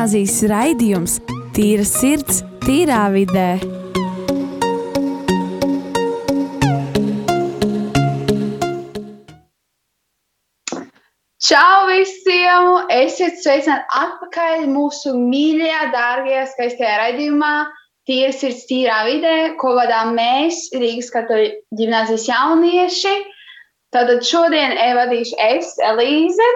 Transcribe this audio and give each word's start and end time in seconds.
gimnāzijas 0.00 0.38
raidījums 0.48 1.14
Tīra 1.52 1.84
sirds, 1.84 2.38
tīrā 2.64 3.10
vidē. 3.12 3.58
Čau 11.36 11.82
visiem! 11.90 12.70
Esiet 12.96 13.42
sveicināti 13.42 13.84
atpakaļ 14.00 14.64
mūsu 14.72 15.12
mīļajā, 15.18 15.82
dārgajā, 15.92 16.46
skaistajā 16.54 16.96
raidījumā. 17.02 17.52
Tīra 18.08 18.32
sirds, 18.32 18.64
tīrā 18.72 19.02
vidē, 19.04 19.36
ko 19.60 19.74
vadām 19.76 20.16
mēs, 20.16 20.70
Rīgas 20.72 21.12
katoļu 21.12 21.52
ģimnāzijas 21.76 22.24
jaunieši. 22.30 23.14
Tātad 23.92 24.24
šodien 24.24 24.78
vadīšu 24.96 25.36
es, 25.50 25.76
Elīze, 25.92 26.50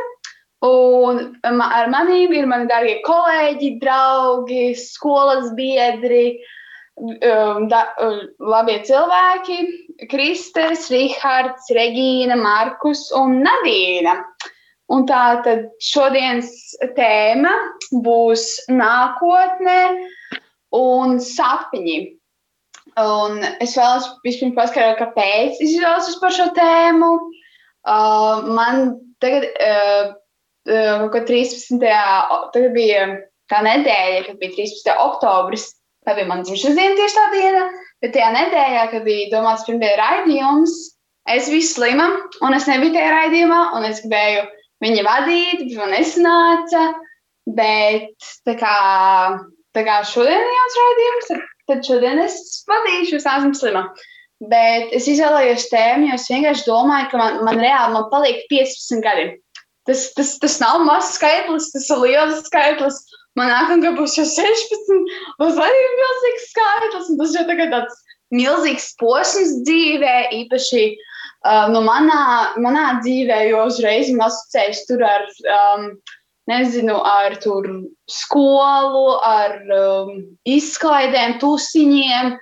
un 0.64 1.20
ar 1.44 1.88
maniem 1.92 2.32
ir 2.32 2.46
mani 2.48 2.68
darbie 2.70 3.00
kolēģi, 3.04 3.70
draugi, 3.82 4.66
skolas 4.80 5.50
biedri, 5.58 6.38
um, 6.96 7.68
da, 7.68 7.86
um, 8.00 8.20
labie 8.40 8.80
cilvēki- 8.86 9.58
Kristers, 10.12 10.88
Rihards, 10.90 11.70
Regīna, 11.76 12.38
Markus 12.40 13.10
un 13.12 13.42
Nadīna. 13.44 14.18
Un 14.92 15.06
tā 15.08 15.42
tad 15.44 15.70
šodienas 15.80 16.50
tēma 16.96 17.52
būs 18.04 18.44
nākotne 18.68 19.78
un 20.76 21.16
sapņi. 21.24 21.96
Un 23.00 23.40
es 23.64 23.74
vēlos 23.78 24.10
vispirms 24.26 24.54
paskaidrot, 24.58 25.00
kāpēc 25.00 25.62
izvēlos 25.64 26.18
par 26.20 26.36
šo 26.36 26.50
tēmu. 26.54 27.14
Uh, 27.84 28.44
man 28.54 28.94
tagad, 29.24 29.48
uh, 29.60 30.12
uh, 30.70 31.06
kad 31.12 31.28
13. 31.28 31.78
tagad 32.54 32.74
bija 32.76 33.06
tā 33.52 33.60
nedēļa, 33.64 34.24
kad 34.28 34.40
bija 34.40 34.56
13. 34.56 34.92
oktobris, 35.04 35.68
tā 36.06 36.16
bija 36.16 36.28
mana 36.30 36.44
dzimšanas 36.46 36.78
diena 36.78 36.98
tieši 36.98 37.18
tā 37.18 37.28
diena, 37.34 37.64
bet 38.04 38.14
tajā 38.16 38.32
nedēļā, 38.34 38.84
kad 38.92 39.06
bija 39.06 39.30
domāts 39.32 39.64
pirmie 39.68 39.92
raidījums, 40.00 40.76
es 41.34 41.48
biju 41.52 41.68
slima, 41.68 42.08
un 42.44 42.56
es 42.56 42.68
nebiju 42.70 42.96
tajā 42.96 43.10
raidījumā, 43.14 43.60
un 43.76 43.88
es 43.88 44.02
gribēju 44.04 44.44
viņa 44.84 45.04
vadīt, 45.06 45.66
bet 45.66 45.76
man 45.80 45.94
nesanāca. 45.96 46.86
Bet 47.44 48.24
tā 48.48 48.54
kā, 48.56 48.74
tā 49.76 49.82
kā 49.84 49.98
šodien 50.08 50.40
ir 50.40 50.52
jauns 50.56 50.76
raidījums, 50.80 51.26
tad, 51.28 51.42
tad 51.68 51.82
šodien 51.84 52.20
es 52.22 52.38
vadīšu, 52.70 53.18
es 53.18 53.26
esmu 53.28 53.52
slima. 53.58 53.82
Bet 54.48 54.92
es 54.96 55.06
izvēlējos 55.12 55.68
tēmu, 55.72 56.08
jo 56.08 56.16
es 56.16 56.24
vienkārši 56.32 56.64
domāju, 56.68 57.10
ka 57.12 57.20
man, 57.20 57.36
man 57.44 57.60
reāli 57.60 57.96
man 57.96 58.08
paliek 58.12 58.46
15 58.48 59.04
gadi. 59.04 59.26
Tas, 59.88 60.06
tas, 60.16 60.38
tas 60.40 60.56
nav 60.62 60.80
mazs 60.86 61.18
skaitlis, 61.18 61.68
tas 61.74 61.90
ir 61.92 62.00
liels 62.00 62.40
skaitlis. 62.48 63.02
Man 63.36 63.50
nākamā 63.50 63.82
gada 63.82 63.98
būs 63.98 64.14
jau 64.16 64.24
16, 64.30 65.08
tas 65.40 65.58
arī 65.60 65.80
ir 65.82 65.96
milzīgs 66.00 66.50
skaitlis. 66.52 67.10
Tas 67.20 67.34
jau 67.36 67.44
tagad 67.50 67.74
tāds 67.74 68.02
milzīgs 68.34 68.92
posms 69.00 69.58
dzīvē, 69.66 70.14
īpaši 70.40 70.84
uh, 70.94 71.66
nu, 71.74 71.82
manā, 71.86 72.54
manā 72.62 72.86
dzīvē, 73.02 73.40
jo 73.50 73.66
uzreiz 73.68 74.10
man 74.14 74.30
asociējas 74.30 74.84
tur 74.88 75.04
ar, 75.06 75.26
um, 75.58 75.86
nezinu, 76.50 76.96
ar 77.08 77.36
tur 77.44 77.68
skolu, 78.10 79.18
ar 79.26 79.60
um, 79.76 80.24
izklaidēm, 80.48 81.38
tusiņiem, 81.42 82.34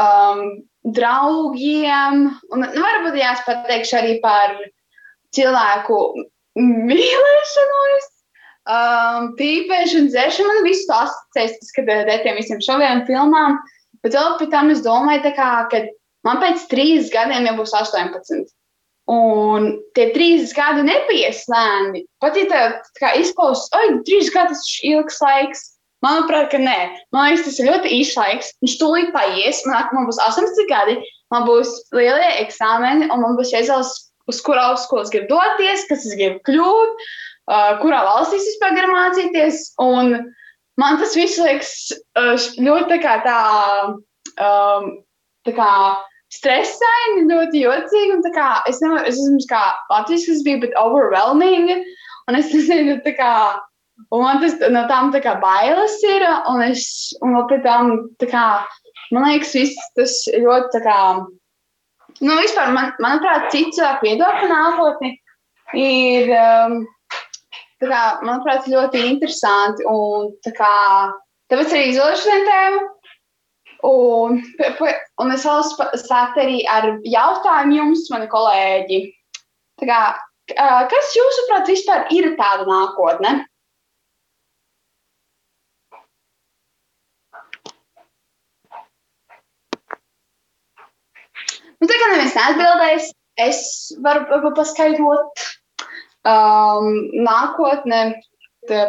um, 0.00 0.44
draugiem. 0.84 2.28
Un, 2.52 2.68
nu, 2.68 2.84
varbūt 2.84 3.18
jās 3.22 3.42
pateikšu 3.48 4.00
arī 4.02 4.18
par 4.24 4.58
cilvēku 5.34 6.00
mīlēšanos. 6.60 8.10
Um, 8.64 9.34
pīpēšana, 9.36 10.08
dzēršana, 10.08 10.48
man 10.48 10.64
viss 10.64 10.86
tas 10.88 11.12
asociējas, 11.12 11.72
kad 11.76 11.90
ar 11.92 12.12
tiem 12.24 12.38
visiem 12.38 12.62
šoviem 12.64 13.04
filmām. 13.08 13.58
Bet 14.04 14.16
vēl 14.16 14.38
pēc 14.40 14.52
tam 14.52 14.70
es 14.72 14.80
domāju, 14.84 15.34
kā, 15.36 15.48
ka 15.72 15.82
man 16.24 16.40
pēc 16.40 16.64
trīs 16.70 17.10
gadiem 17.12 17.48
jau 17.50 17.58
būs 17.58 17.74
18. 17.76 18.46
Un 19.12 19.66
tie 19.96 20.08
trīs 20.14 20.54
gadi 20.56 20.86
nepaies 20.86 21.42
lēni. 21.52 22.06
Pat 22.24 22.38
ja 22.40 22.46
tā 22.48 23.12
izklausās, 23.20 23.68
oi, 23.76 23.98
trīs 24.08 24.32
gadi 24.32 24.56
tas 24.56 24.64
ir 24.80 24.94
ilgs 24.94 25.20
laiks. 25.20 25.64
Manuprāt, 26.04 26.50
ka 26.52 26.60
nē. 26.60 26.78
Man 27.16 27.30
liekas, 27.30 27.46
tas 27.46 27.58
ir 27.60 27.68
ļoti 27.70 27.92
īsts 27.98 28.16
laiks. 28.20 28.50
Viņš 28.64 28.78
tūlīt 28.80 29.12
paies. 29.14 29.62
Man, 29.68 29.88
man 29.96 30.08
būs 30.08 30.20
18 30.20 30.68
gadi, 30.68 30.98
man 31.32 31.46
būs 31.48 31.70
lielie 31.96 32.32
eksāmeni, 32.42 33.08
un 33.12 33.24
man 33.24 33.38
būs 33.38 33.52
jāizvēlas, 33.54 33.92
uz 34.30 34.40
kurā 34.44 34.70
skolu 34.80 35.04
es 35.04 35.12
gribu 35.12 35.34
doties, 35.34 35.84
kas 35.90 36.06
es 36.08 36.16
gribu 36.18 36.40
kļūt, 36.48 37.04
uh, 37.50 37.70
kurā 37.82 38.00
valstī 38.06 38.40
es 38.40 38.48
vispār 38.52 38.76
gribu 38.78 38.96
mācīties. 38.96 39.62
Un 39.84 40.16
man 40.80 40.98
tas 41.02 41.16
viss 41.18 41.40
liekas 41.42 41.74
uh, 42.18 42.34
ļoti 42.60 42.90
tā 42.96 43.00
kā 43.04 43.20
tā. 43.26 43.40
Um, 44.34 44.90
tā 45.44 45.52
kā 45.56 45.70
stresaini, 46.34 47.28
ļoti 47.30 47.62
jocīgi. 47.64 48.16
Un, 48.16 48.24
kā, 48.34 48.48
es, 48.70 48.80
nevaru, 48.82 49.06
es 49.10 49.20
esmu 49.20 49.44
kā 49.50 49.62
Latvijas, 49.92 50.26
kas 50.30 50.42
bija, 50.46 50.62
bet 50.64 50.74
overwhelming. 50.80 51.70
Un 52.30 52.40
es 52.40 52.50
nezinu, 52.54 52.98
tā 53.04 53.14
kā, 53.18 53.30
un 54.10 54.24
man 54.24 54.42
tas 54.42 54.56
no 54.72 54.84
tām 54.90 55.12
tā 55.14 55.22
kā 55.24 55.36
bailes 55.42 55.96
ir. 56.08 56.26
Un 56.50 56.64
es, 56.66 56.86
un 57.22 57.36
vēl 57.36 57.48
pēc 57.52 57.64
tam, 57.66 57.94
tā 58.22 58.30
kā, 58.32 58.44
man 59.14 59.28
liekas, 59.28 59.54
viss 59.58 59.90
tas 59.98 60.18
ļoti, 60.32 60.72
tā 60.76 60.84
kā, 60.86 60.98
nu, 62.22 62.36
vispār, 62.38 62.72
man, 62.74 62.92
manuprāt, 63.02 63.50
citu 63.54 63.78
cilvēku 63.78 64.08
viedokļu 64.08 64.50
nākotni 64.50 65.12
ir, 65.78 66.30
um, 66.38 66.76
kā, 67.82 68.02
manuprāt, 68.24 68.68
ļoti 68.70 69.04
interesanti. 69.10 69.86
Un, 69.90 70.30
kā, 70.58 70.74
tāpēc 71.52 71.72
arī 71.72 71.86
izvēlēšu 71.92 72.28
šo 72.28 72.42
tēmu. 72.50 72.84
Un, 73.84 74.38
un 75.20 75.32
es 75.34 75.44
vēlos 75.44 75.74
sākt 76.06 76.38
arī 76.40 76.62
ar 76.70 76.86
jautājumu 77.04 77.80
jums, 77.80 78.06
mani 78.12 78.30
kolēģi. 78.32 79.00
Kā, 79.84 80.00
kas 80.54 81.16
jūsuprāt 81.18 81.68
ir 82.14 82.30
tāda 82.38 82.64
nākotne? 82.68 83.42
Nu, 91.84 91.88
tā 91.90 91.96
kā 92.00 92.06
neviens 92.14 92.36
neatbildēs, 92.38 93.08
es 93.44 93.58
varu, 94.00 94.22
varu 94.30 94.54
paskaidrot. 94.56 95.42
Um, 96.24 96.86
nākotne 97.26 97.98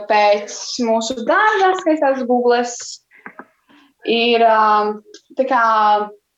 pēc 0.08 0.56
mūsu 0.88 1.18
dārgās 1.28 1.82
skaistās 1.82 2.22
Googles 2.30 2.78
ir 4.08 4.46
um, 4.48 4.94
kā, 5.36 5.66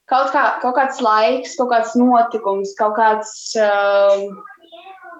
kaut, 0.09 0.33
kā, 0.33 0.47
kaut 0.63 0.75
kāds 0.79 0.97
laiks, 1.05 1.53
kaut 1.61 1.69
kāds 1.75 1.93
notikums, 2.01 2.73
kaut 2.81 2.97
kāds 2.97 3.37
um, 3.61 4.25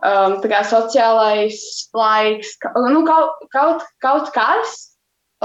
um, 0.01 0.41
kā 0.41 0.65
sociālais 0.65 1.61
laiks, 1.93 2.57
ka, 2.65 2.73
nu, 2.89 3.05
kaut, 3.05 3.45
kaut, 3.53 3.85
kaut 4.01 4.33
kas 4.33 4.77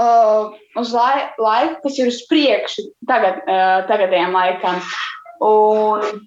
uh, 0.01 0.57
uz 0.81 0.97
lai, 0.97 1.29
laiku, 1.37 1.83
kas 1.85 2.01
ir 2.01 2.09
uz 2.09 2.23
priekšu, 2.33 2.89
tagad, 3.05 3.43
uh, 3.45 3.83
tagadējiem 3.93 4.33
laikam. 4.41 4.81
Un, 5.41 6.21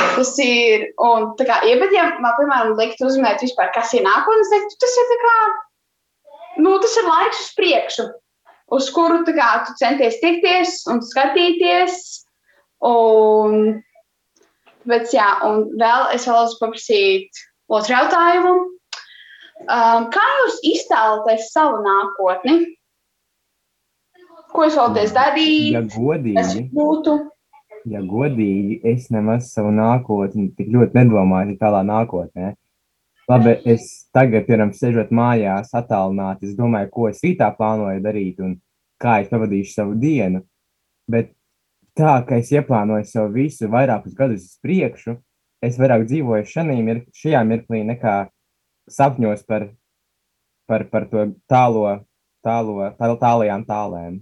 Tas 0.00 0.30
ir, 0.42 0.84
un 1.02 1.30
kā, 1.38 1.60
ja, 1.66 1.76
bet, 1.80 1.92
ja 1.94 2.04
man, 2.22 2.32
piemēram, 2.36 2.72
likt 2.78 3.02
uzminēt 3.04 3.42
vispār, 3.44 3.68
kas 3.74 3.92
ir 3.94 4.02
nākotnes, 4.04 4.50
tad 4.52 4.74
tas 4.82 4.96
ir 5.02 5.10
kā, 5.22 5.34
nu, 6.62 6.72
tas 6.82 6.96
ir 6.98 7.08
laiks 7.08 7.42
uz 7.44 7.50
priekšu 7.58 8.06
uz 8.70 8.90
kuru 8.94 9.22
kā, 9.26 9.50
tu 9.66 9.74
centies 9.78 10.18
tikties 10.22 10.80
un 10.90 11.02
skatīties. 11.04 12.00
Un, 12.86 13.80
bet, 14.88 15.10
jā, 15.12 15.28
un 15.46 15.66
vēl 15.80 16.10
es 16.16 16.26
vēlos 16.28 16.56
paprasīt 16.62 17.42
otru 17.70 17.96
jautājumu. 17.96 18.54
Um, 19.60 20.06
kā 20.14 20.22
jūs 20.38 20.60
iztēloties 20.70 21.50
savu 21.52 21.82
nākotni? 21.84 22.62
Ko 24.54 24.64
jūs 24.64 24.78
vēlaties 24.78 25.12
darīt? 25.14 25.74
Ja 25.74 25.82
godīgi, 25.84 26.64
būtu? 26.72 27.18
Ja 27.88 28.00
godīgi, 28.04 28.80
es 28.84 29.08
nemaz 29.14 29.52
savu 29.54 29.70
nākotni 29.74 30.50
tik 30.56 30.68
ļoti 30.72 30.98
nedomāju 30.98 31.56
tālā 31.60 31.82
nākotnē. 31.86 32.54
Labi, 33.30 33.54
es 33.70 33.86
tagad, 34.14 34.44
piemēram, 34.48 34.72
sēžot 34.74 35.12
mājās, 35.14 35.70
attālināti, 35.78 36.50
es 36.50 36.56
domāju, 36.58 36.90
ko 36.90 37.08
es 37.10 37.20
rītā 37.22 37.52
plānoju 37.54 38.02
darīt 38.02 38.40
un 38.42 38.56
kā 39.00 39.20
es 39.22 39.30
pavadīšu 39.30 39.74
savu 39.76 39.94
dienu. 40.00 40.42
Bet 41.10 41.30
tā, 41.98 42.16
ka 42.26 42.40
es 42.40 42.50
ieplānoju 42.50 43.06
savu 43.06 43.32
visu 43.38 43.70
vairākus 43.70 44.16
gadus 44.18 44.48
uz 44.48 44.56
priekšu, 44.64 45.14
es 45.62 45.78
vairāk 45.78 46.08
dzīvoju 46.08 46.64
mir 46.82 47.04
šajā 47.14 47.44
mirklī 47.46 47.84
nekā 47.86 48.16
sapņos 48.90 49.44
par, 49.46 49.68
par, 50.66 50.84
par 50.90 51.06
to 51.10 51.26
tālo, 51.46 52.00
tālo, 52.42 52.90
tāl, 52.98 53.16
tālajām 53.20 53.64
tālēm. 53.68 54.20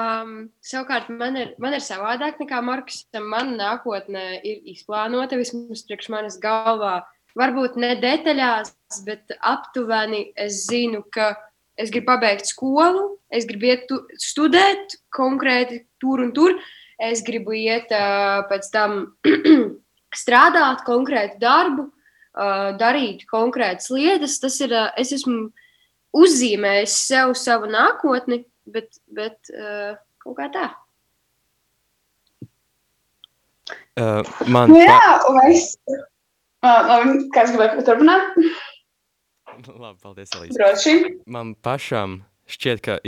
Um, 0.00 0.48
savukārt, 0.64 1.10
man 1.12 1.36
ir, 1.36 1.54
man 1.60 1.74
ir 1.76 1.82
savādāk 1.84 2.38
nekā 2.40 2.60
Marks. 2.64 3.02
Mana 3.12 3.52
nākotne 3.58 4.40
ir 4.46 4.62
izplānota 4.72 5.36
vismaz 5.36 5.82
priekš 5.84 6.08
manas 6.14 6.38
galvā 6.40 7.02
varbūt 7.36 7.76
ne 7.80 7.92
detaļās, 8.00 8.72
bet 9.06 9.34
aptuveni 9.44 10.30
es 10.40 10.64
zinu, 10.70 11.02
ka 11.12 11.34
es 11.80 11.92
gribu 11.92 12.10
pabeigt 12.12 12.48
skolu, 12.48 13.20
es 13.32 13.46
gribu 13.48 13.70
iet 13.70 13.86
tu, 13.90 14.00
studēt 14.20 14.96
konkrēti 15.14 15.84
tur 16.02 16.24
un 16.24 16.32
tur, 16.36 16.56
es 17.00 17.22
gribu 17.26 17.54
iet 17.56 17.92
uh, 17.94 18.42
pēc 18.50 18.68
tam 18.72 19.00
strādāt 20.22 20.84
konkrētu 20.88 21.40
darbu, 21.42 21.88
uh, 21.90 22.70
darīt 22.80 23.26
konkrētas 23.30 23.92
lietas. 23.92 24.38
Tas 24.42 24.58
ir, 24.64 24.74
uh, 24.74 24.90
es 25.00 25.12
esmu 25.16 25.50
uzzīmējis 26.16 26.96
sev 27.06 27.36
savu 27.38 27.70
nākotni, 27.70 28.42
bet, 28.66 29.00
bet 29.14 29.52
uh, 29.54 29.96
kaut 30.22 30.38
kā 30.38 30.48
tā. 30.54 30.68
Uh, 33.98 34.24
man 34.48 34.70
Nu, 34.70 34.80
jā, 34.80 34.98
un 35.28 35.38
es. 35.48 35.74
Uh, 36.60 36.80
labi, 36.88 37.14
kāds 37.34 37.54
gribēja 37.54 37.84
turpināt? 37.86 38.34
Labi, 39.68 39.96
paldies, 40.02 40.32
Elīze. 40.36 40.56
Droši. 40.56 40.94
Man 41.30 41.54
pašam 41.64 42.20
šķiet, 42.50 42.82
ka 42.84 42.98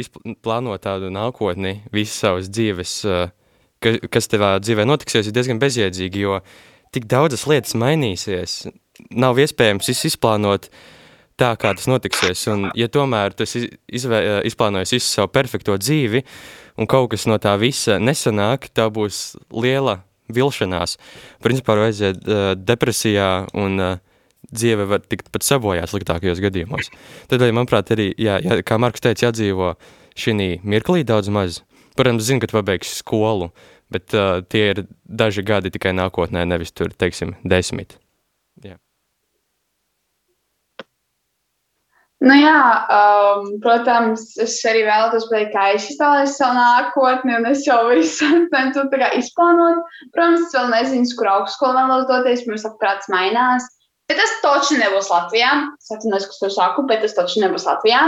plānot 0.44 0.84
tādu 0.84 1.10
nākotni, 1.12 1.80
visas 1.94 2.18
savas 2.24 2.50
dzīves, 2.52 2.94
uh, 3.08 3.32
ka, 3.82 3.96
kas 4.12 4.30
tevā 4.32 4.54
dzīvē 4.62 4.86
notiksies, 4.88 5.28
ir 5.28 5.36
diezgan 5.36 5.60
bezjēdzīgi, 5.62 6.24
jo 6.24 6.40
tik 6.94 7.08
daudzas 7.10 7.46
lietas 7.50 7.76
mainīsies. 7.78 8.62
Nav 9.16 9.40
iespējams 9.42 9.88
izplānot 9.94 10.68
tā, 11.40 11.52
kā 11.60 11.72
tas 11.76 11.88
notiksies. 11.90 12.44
Un, 12.52 12.70
ja 12.78 12.88
tomēr 12.92 13.36
tu 13.36 13.46
izvē, 13.46 14.42
izplānojis 14.48 14.96
visu 14.96 15.08
savu 15.08 15.32
perfekto 15.32 15.76
dzīvi, 15.80 16.22
un 16.80 16.88
kaut 16.90 17.12
kas 17.12 17.26
no 17.30 17.38
tā 17.42 17.54
visa 17.60 17.98
nesanāk, 18.02 18.70
tā 18.74 18.88
būs 18.92 19.36
liela 19.52 20.00
vilšanās. 20.32 20.96
Principā 21.44 21.76
var 21.76 21.90
aiziet 21.90 22.22
uh, 22.24 22.52
depresijā 22.56 23.30
un 23.58 23.82
uh, 23.82 23.98
dzīve 24.52 24.86
var 24.90 25.02
tikt 25.04 25.30
pat 25.32 25.46
sabojāt 25.46 25.92
sliktākajos 25.92 26.40
gadījumos. 26.42 26.90
Tādēļ, 27.30 27.54
manuprāt, 27.56 27.92
arī, 27.94 28.10
jā, 28.20 28.38
jā, 28.44 28.60
kā 28.66 28.78
Marks 28.80 29.04
teica, 29.04 29.28
jādzīvo 29.28 29.74
šī 30.18 30.36
mirklī 30.64 31.06
daudz 31.08 31.30
maz. 31.32 31.62
Protams, 31.96 32.24
zinu, 32.24 32.40
ka 32.40 32.48
tu 32.48 32.56
pabeigsi 32.56 32.94
skolu, 33.02 33.50
bet 33.92 34.14
uh, 34.16 34.40
tie 34.48 34.70
ir 34.72 34.84
daži 35.04 35.44
gadi 35.44 35.72
tikai 35.72 35.92
nākotnē, 35.96 36.46
nevis 36.48 36.72
tur, 36.72 36.92
teiksim, 36.96 37.36
desmit. 37.44 37.98
Jā. 38.64 38.78
Nu 42.22 42.34
jā, 42.38 42.58
um, 42.94 43.46
protams, 43.64 44.28
es 44.42 44.54
arī 44.70 44.84
vēlētos 44.86 45.24
pateikt, 45.26 45.54
kā 45.56 45.64
es 45.74 45.88
iztēlojos 45.90 46.36
savu 46.38 46.54
nākotni, 46.54 47.34
un 47.34 47.48
es 47.50 47.64
jau 47.66 47.80
visu 47.88 48.28
centos 48.52 48.94
izplānot. 49.18 49.80
Protams, 50.14 50.44
es 50.46 50.54
vēl 50.54 50.70
nezinu, 50.70 51.16
kur 51.18 51.32
augstskolu 51.32 51.80
vēlos 51.80 52.06
doties, 52.10 52.44
pirms 52.46 52.68
apprāts 52.68 53.10
mainās. 53.10 53.66
Bet 54.06 54.20
tas 54.22 54.36
taču 54.44 54.78
nebūs 54.78 55.10
Latvijā. 55.10 55.50
Es 55.82 55.90
atceros, 55.96 56.28
ka 56.30 56.38
to 56.44 56.52
saku, 56.54 56.86
bet 56.86 57.02
tas 57.02 57.18
taču 57.18 57.42
nebūs 57.42 57.66
Latvijā. 57.66 58.04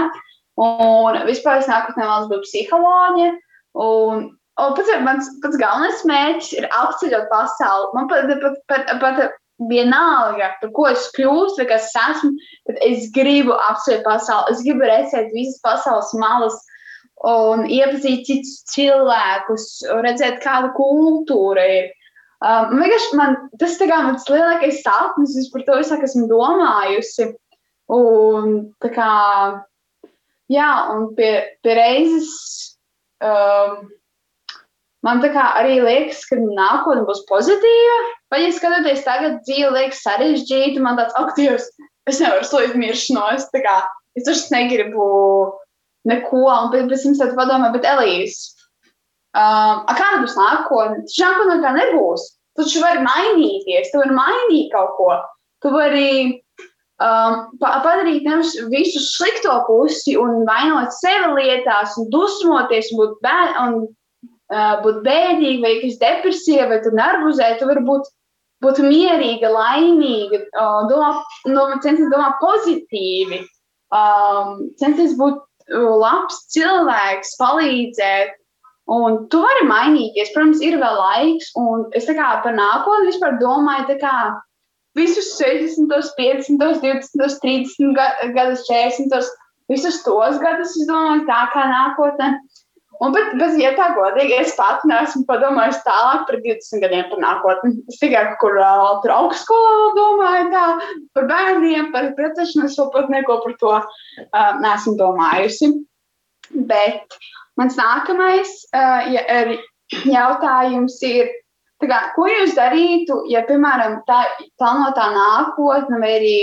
Un 0.62 1.18
vispār 1.26 1.64
es 1.64 1.70
nākotnē 1.70 2.06
vēlos 2.06 2.30
būt 2.30 2.46
psiholoģe. 2.46 3.30
Un, 3.82 4.26
un 4.62 4.76
pats, 4.78 4.98
mans 5.02 5.30
pats 5.42 5.58
galvenais 5.58 6.06
mērķis 6.06 6.52
ir 6.60 6.70
apceļot 6.70 7.26
pasauli. 7.34 7.90
Man 7.98 8.12
pat, 8.12 8.30
pat, 8.44 8.60
pat, 8.70 8.94
pat 9.02 9.40
vienalga, 9.70 10.54
par 10.60 10.70
ko 10.74 10.86
es 10.90 11.08
kļūstu, 11.14 11.62
vai 11.62 11.66
kas 11.70 11.88
es 11.88 11.98
esmu, 12.00 12.30
bet 12.68 12.80
es 12.86 13.10
gribu 13.14 13.54
apceļot 13.54 14.06
pasauli. 14.06 14.54
Es 14.54 14.62
gribu 14.66 14.88
redzēt 14.88 15.34
visas 15.34 15.60
pasaules 15.64 16.14
malas 16.18 16.56
un 17.24 17.64
iepazīt 17.70 18.26
citus 18.28 18.56
cilvēkus, 18.74 19.68
redzēt, 20.04 20.40
kāda 20.44 20.72
kultūra 20.76 21.64
ir. 21.78 21.92
Um, 22.44 22.76
man 23.16 23.38
tas 23.60 23.78
ir 23.80 23.88
mans 23.88 24.26
lielākais 24.28 24.82
sapnis, 24.84 25.36
es 25.38 25.48
par 25.52 25.64
to 25.64 25.78
visu 25.80 25.96
esmu 25.96 26.26
domājusi. 26.28 27.30
Un, 27.94 28.58
kā, 28.80 29.10
jā, 30.52 30.70
un 30.92 31.10
pie, 31.16 31.30
pie 31.64 31.76
reizes 31.76 32.30
um, 33.24 33.88
man 35.04 35.20
arī 35.24 35.80
liekas, 35.84 36.24
ka 36.28 36.36
nākotne 36.40 37.04
būs 37.08 37.24
pozitīva. 37.28 37.96
Vai, 38.34 38.40
ja 38.42 38.50
skatoties 38.50 39.04
tagad, 39.06 39.36
dzīve 39.46 39.68
liekas 39.70 40.00
sarežģīta, 40.02 40.80
man 40.82 40.96
tāds 40.98 41.14
aktīvs, 41.20 41.68
es 42.10 42.18
nevaru 42.18 42.46
slīd 42.48 42.72
miršanos. 42.80 43.46
Tā 43.52 43.60
kā 43.62 43.74
es 44.18 44.26
taču 44.26 44.50
negribu 44.50 45.04
neko, 46.10 46.40
un 46.50 46.72
pēc 46.72 47.04
tam 47.04 47.14
es 47.14 47.36
padomāju, 47.38 47.76
bet 47.76 47.86
Elīze. 47.92 48.50
Um, 49.34 49.84
kāda 49.86 50.24
būs 50.24 50.34
nākotne? 50.38 51.04
Taču 51.06 51.22
nākotnē 51.22 51.60
tā 51.62 51.74
nebūs. 51.78 52.26
Taču 52.58 52.82
vari 52.82 53.02
mainīties, 53.06 53.92
tu 53.92 54.02
vari 54.02 54.18
mainīt 54.18 54.74
kaut 54.74 54.92
ko. 54.98 55.10
Tu 55.62 55.70
vari 55.74 56.10
um, 57.02 57.38
padarīt 57.62 58.26
nevis 58.26 58.56
visu 58.74 59.02
slikto 59.02 59.56
pusi 59.66 60.14
un 60.18 60.42
vainot 60.46 60.94
sevi 60.98 61.32
lietās, 61.38 61.94
un 62.02 62.10
dusmoties, 62.10 62.90
un 62.90 63.02
būt, 63.02 63.16
bē, 63.22 63.38
un, 63.62 63.80
uh, 64.54 64.74
būt 64.82 65.02
bēdīgi, 65.06 65.62
vai 65.64 65.74
kas 65.82 66.02
depresija, 66.02 66.68
vai 66.70 66.82
tu 66.84 66.94
nervozē. 66.94 67.54
Tu 67.58 67.70
vari 67.70 67.82
būt, 67.86 68.10
būt 68.64 68.80
mierīga, 68.84 69.50
laimīga, 69.52 70.40
uh, 70.52 70.86
domā, 70.90 71.10
no, 71.50 71.66
censties 71.84 72.10
domāt 72.12 72.40
pozitīvi, 72.42 73.42
um, 73.94 74.64
censties 74.80 75.14
būt 75.20 75.38
uh, 75.38 75.92
labs 76.00 76.40
cilvēks, 76.54 77.36
palīdzēt. 77.40 78.40
Un 78.94 79.22
tu 79.32 79.38
vari 79.40 79.62
mainīties, 79.64 80.34
protams, 80.34 80.60
ir 80.60 80.76
vēl 80.76 80.98
laiks, 80.98 81.54
un 81.56 81.86
es 81.96 82.04
tā 82.04 82.12
kā 82.18 82.34
par 82.44 82.52
nākotni 82.52 83.08
vispār 83.08 83.38
domāju, 83.40 83.96
kā 84.02 84.16
visus 84.98 85.30
60, 85.38 85.88
50, 86.18 86.58
20, 86.60 87.40
30 87.40 88.34
gadus, 88.36 88.66
40, 88.68 89.32
visus 89.72 90.02
tos 90.04 90.36
gadus, 90.42 90.76
es 90.76 90.88
domāju, 90.90 91.24
tā 91.28 91.40
kā 91.54 91.64
nākotne. 91.70 92.34
Un, 93.02 93.10
bet, 93.14 93.32
bet, 93.40 93.56
ja 93.58 93.72
tā 93.74 93.88
godīgi, 93.96 94.36
es 94.44 94.52
pat 94.58 94.84
neesmu 94.86 95.24
padomājis 95.26 95.80
tālāk 95.86 96.26
par 96.28 96.36
20 96.44 96.82
gadiem 96.84 97.08
par 97.10 97.22
nākotni. 97.24 97.72
Es 97.90 97.98
tikai 97.98 98.22
kur 98.42 98.58
uh, 98.60 99.00
tur 99.02 99.14
augstskolā 99.16 99.72
domāju, 99.98 100.50
tā, 100.52 100.64
par 101.16 101.26
bērniem, 101.32 101.90
par 101.94 102.12
precēšanos, 102.18 102.78
vēl 102.78 102.92
pat 102.94 103.10
neko 103.16 103.40
par 103.42 103.56
to 103.62 103.72
uh, 103.80 104.52
neesmu 104.62 104.94
domājusi. 105.00 105.72
Bet, 106.70 107.18
Mans 107.60 107.76
nākamais 107.78 108.50
uh, 108.74 109.04
ja, 109.14 109.22
jautājums 110.10 110.96
ir, 111.06 111.30
kā, 111.84 112.00
ko 112.16 112.26
jūs 112.26 112.56
darītu, 112.58 113.20
ja, 113.30 113.44
piemēram, 113.46 114.00
tā 114.08 114.24
plānotā 114.58 115.10
nākotne, 115.14 116.00
vai 116.02 116.16
arī 116.18 116.38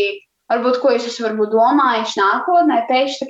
varbūt 0.51 0.79
ko 0.83 0.93
jūs 0.95 1.09
esat 1.09 1.35
domājuši 1.51 2.21
nākotnē, 2.21 2.79
pēkšņi 2.87 3.27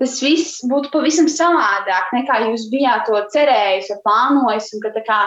tas 0.00 0.16
viss 0.24 0.62
būtu 0.70 0.92
pavisam 0.94 1.28
savādāk, 1.28 2.08
nekā 2.16 2.40
jūs 2.48 2.68
bijāt 2.72 3.04
to 3.08 3.20
cerējis 3.34 3.92
plānojis. 4.04 4.70
Un, 4.76 4.84
ka, 4.86 5.04
kā, 5.06 5.20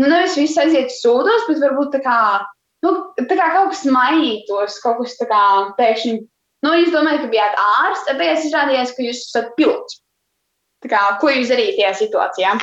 nu, 0.00 0.08
nevis 0.08 0.38
viss 0.40 0.60
aiziet 0.60 0.94
sūdos, 0.94 1.46
bet 1.50 1.60
varbūt 1.62 1.92
tā 1.98 2.02
kā, 2.06 2.18
nu, 2.86 2.94
tā 3.20 3.36
kā 3.36 3.52
kaut 3.54 3.74
kas 3.74 3.84
mainītos, 3.84 4.80
kaut 4.84 5.02
kas 5.02 5.18
tā 5.20 5.28
kā 5.30 5.44
pēkšņi. 5.78 6.18
Nu, 6.66 6.74
jūs 6.74 6.90
domājat, 6.90 7.22
ka 7.22 7.32
bijāt 7.36 7.60
ārsts, 7.62 8.08
bet 8.08 8.20
beigās 8.22 8.46
izrādījās, 8.48 8.94
ka 8.96 9.04
jūs 9.04 9.24
esat 9.28 9.52
pilots. 9.58 10.00
Kā, 10.88 11.04
ko 11.20 11.30
jūs 11.30 11.50
darījat 11.52 11.76
tajā 11.78 11.92
situācijā? 12.00 12.54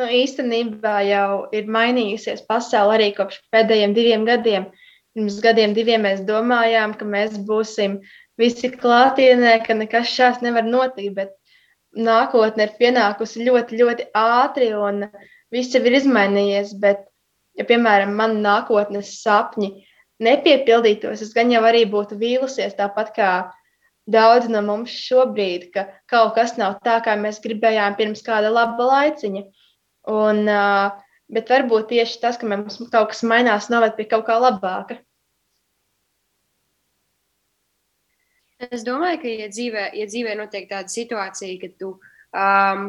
Nu, 0.00 0.06
īstenībā 0.10 0.96
jau 1.06 1.28
ir 1.54 1.68
mainījusies 1.70 2.42
pasaule 2.48 2.96
arī 2.96 3.12
kopš 3.16 3.38
pēdējiem 3.54 3.92
diviem 3.96 4.24
gadiem. 4.26 4.66
Pirms 5.14 5.36
gadiem 5.44 5.74
diviem 5.76 6.02
mēs 6.02 6.24
domājām, 6.26 6.96
ka 6.98 7.06
mēs 7.06 7.36
būsim 7.46 8.00
visi 8.40 8.70
klātienē, 8.72 9.58
ka 9.66 9.76
nekas 9.78 10.10
šāds 10.10 10.44
nevar 10.44 10.66
notikt, 10.66 11.14
bet 11.16 11.34
nākotne 11.94 12.66
ir 12.66 12.76
pienākusi 12.78 13.46
ļoti, 13.46 13.80
ļoti 13.80 14.06
ātri 14.18 14.72
un 14.74 15.04
viss 15.54 15.74
jau 15.74 15.82
ir 15.86 15.98
izmainījies. 16.00 16.74
Bet, 16.82 17.04
ja, 17.58 17.66
piemēram, 17.68 18.14
man 18.18 18.40
nākotnes 18.44 19.14
sapņi 19.22 19.70
nepiepildītos, 20.24 21.22
es 21.22 21.34
gan 21.36 21.52
jau 21.54 21.62
arī 21.66 21.84
būtu 21.90 22.18
vīlusies 22.18 22.76
tāpat 22.78 23.14
kā 23.16 23.30
daudz 24.10 24.50
no 24.52 24.60
mums 24.64 24.92
šobrīd, 24.92 25.70
ka 25.74 25.86
kaut 26.10 26.34
kas 26.36 26.58
nav 26.60 26.78
tā, 26.84 26.98
kā 27.04 27.16
mēs 27.16 27.40
gribējām 27.44 27.96
pirms 27.98 28.22
kāda 28.26 28.52
laba 28.52 28.90
laiciņa. 28.90 29.44
Un, 30.12 30.44
bet 31.32 31.50
varbūt 31.50 31.88
tieši 31.94 32.20
tas, 32.20 32.36
ka 32.36 32.48
mums 32.50 32.76
kaut 32.92 33.14
kas 33.14 33.24
mainās, 33.24 33.70
noved 33.72 33.96
pie 33.96 34.08
kaut 34.10 34.26
kā 34.28 34.36
labāka. 34.42 34.98
Es 38.70 38.84
domāju, 38.86 39.20
ka, 39.22 39.32
ja 39.44 39.48
dzīvē, 39.50 39.88
ja 39.98 40.06
dzīvē 40.08 40.36
notiek 40.38 40.68
tāda 40.70 40.90
situācija, 40.92 41.58
ka 41.60 41.70
tu 41.80 41.94
um, 41.94 42.86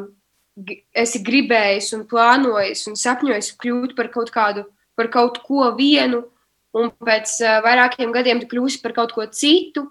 esi 0.95 1.21
gribējis 1.25 1.91
un 1.97 2.05
plānojis 2.09 2.85
un 2.91 2.99
sapņojis 2.99 3.51
kļūt 3.61 3.95
par 3.97 4.11
kaut 4.13 4.31
kādu, 4.35 4.65
par 4.95 5.09
kaut 5.13 5.41
ko 5.47 5.71
vienu, 5.77 6.23
un 6.75 6.91
pēc 7.03 7.37
uh, 7.43 7.59
vairākiem 7.65 8.13
gadiem 8.15 8.43
tu 8.43 8.51
kļūsi 8.53 8.81
par 8.83 8.95
kaut 8.97 9.15
ko 9.15 9.25
citu, 9.31 9.87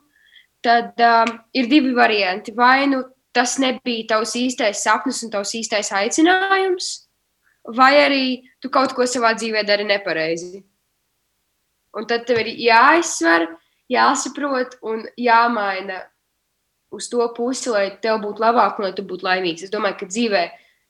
tad 0.64 1.00
um, 1.00 1.34
ir 1.56 1.68
divi 1.68 1.92
varianti. 1.96 2.54
Vai 2.56 2.86
nu 2.88 3.02
tas 3.34 3.56
nebija 3.58 4.06
tavs 4.14 4.36
īstais 4.38 4.84
sapnis 4.86 5.22
un 5.26 5.32
tavs 5.32 5.54
īstais 5.58 5.90
aicinājums, 5.92 6.92
vai 7.76 7.92
arī 8.04 8.24
tu 8.62 8.70
kaut 8.72 8.94
ko 8.94 9.08
savā 9.08 9.34
dzīvē 9.36 9.64
dari 9.66 9.86
nepareizi. 9.88 10.62
Un 11.94 12.06
tad 12.10 12.24
tev 12.28 12.40
ir 12.42 12.52
jāizsver, 12.58 13.48
jāsaprot 13.94 14.76
un 14.82 15.06
jāmaina 15.20 16.02
uz 16.94 17.08
to 17.10 17.26
pusi, 17.36 17.70
lai 17.72 17.88
tev 18.02 18.20
būtu 18.22 18.42
labāk 18.42 18.78
un 18.78 18.88
lai 18.88 18.94
tu 18.96 19.04
būtu 19.06 19.26
laimīgs. 19.26 19.66
Es 19.66 19.72
domāju, 19.72 20.02
ka 20.02 20.10
dzīvē 20.10 20.44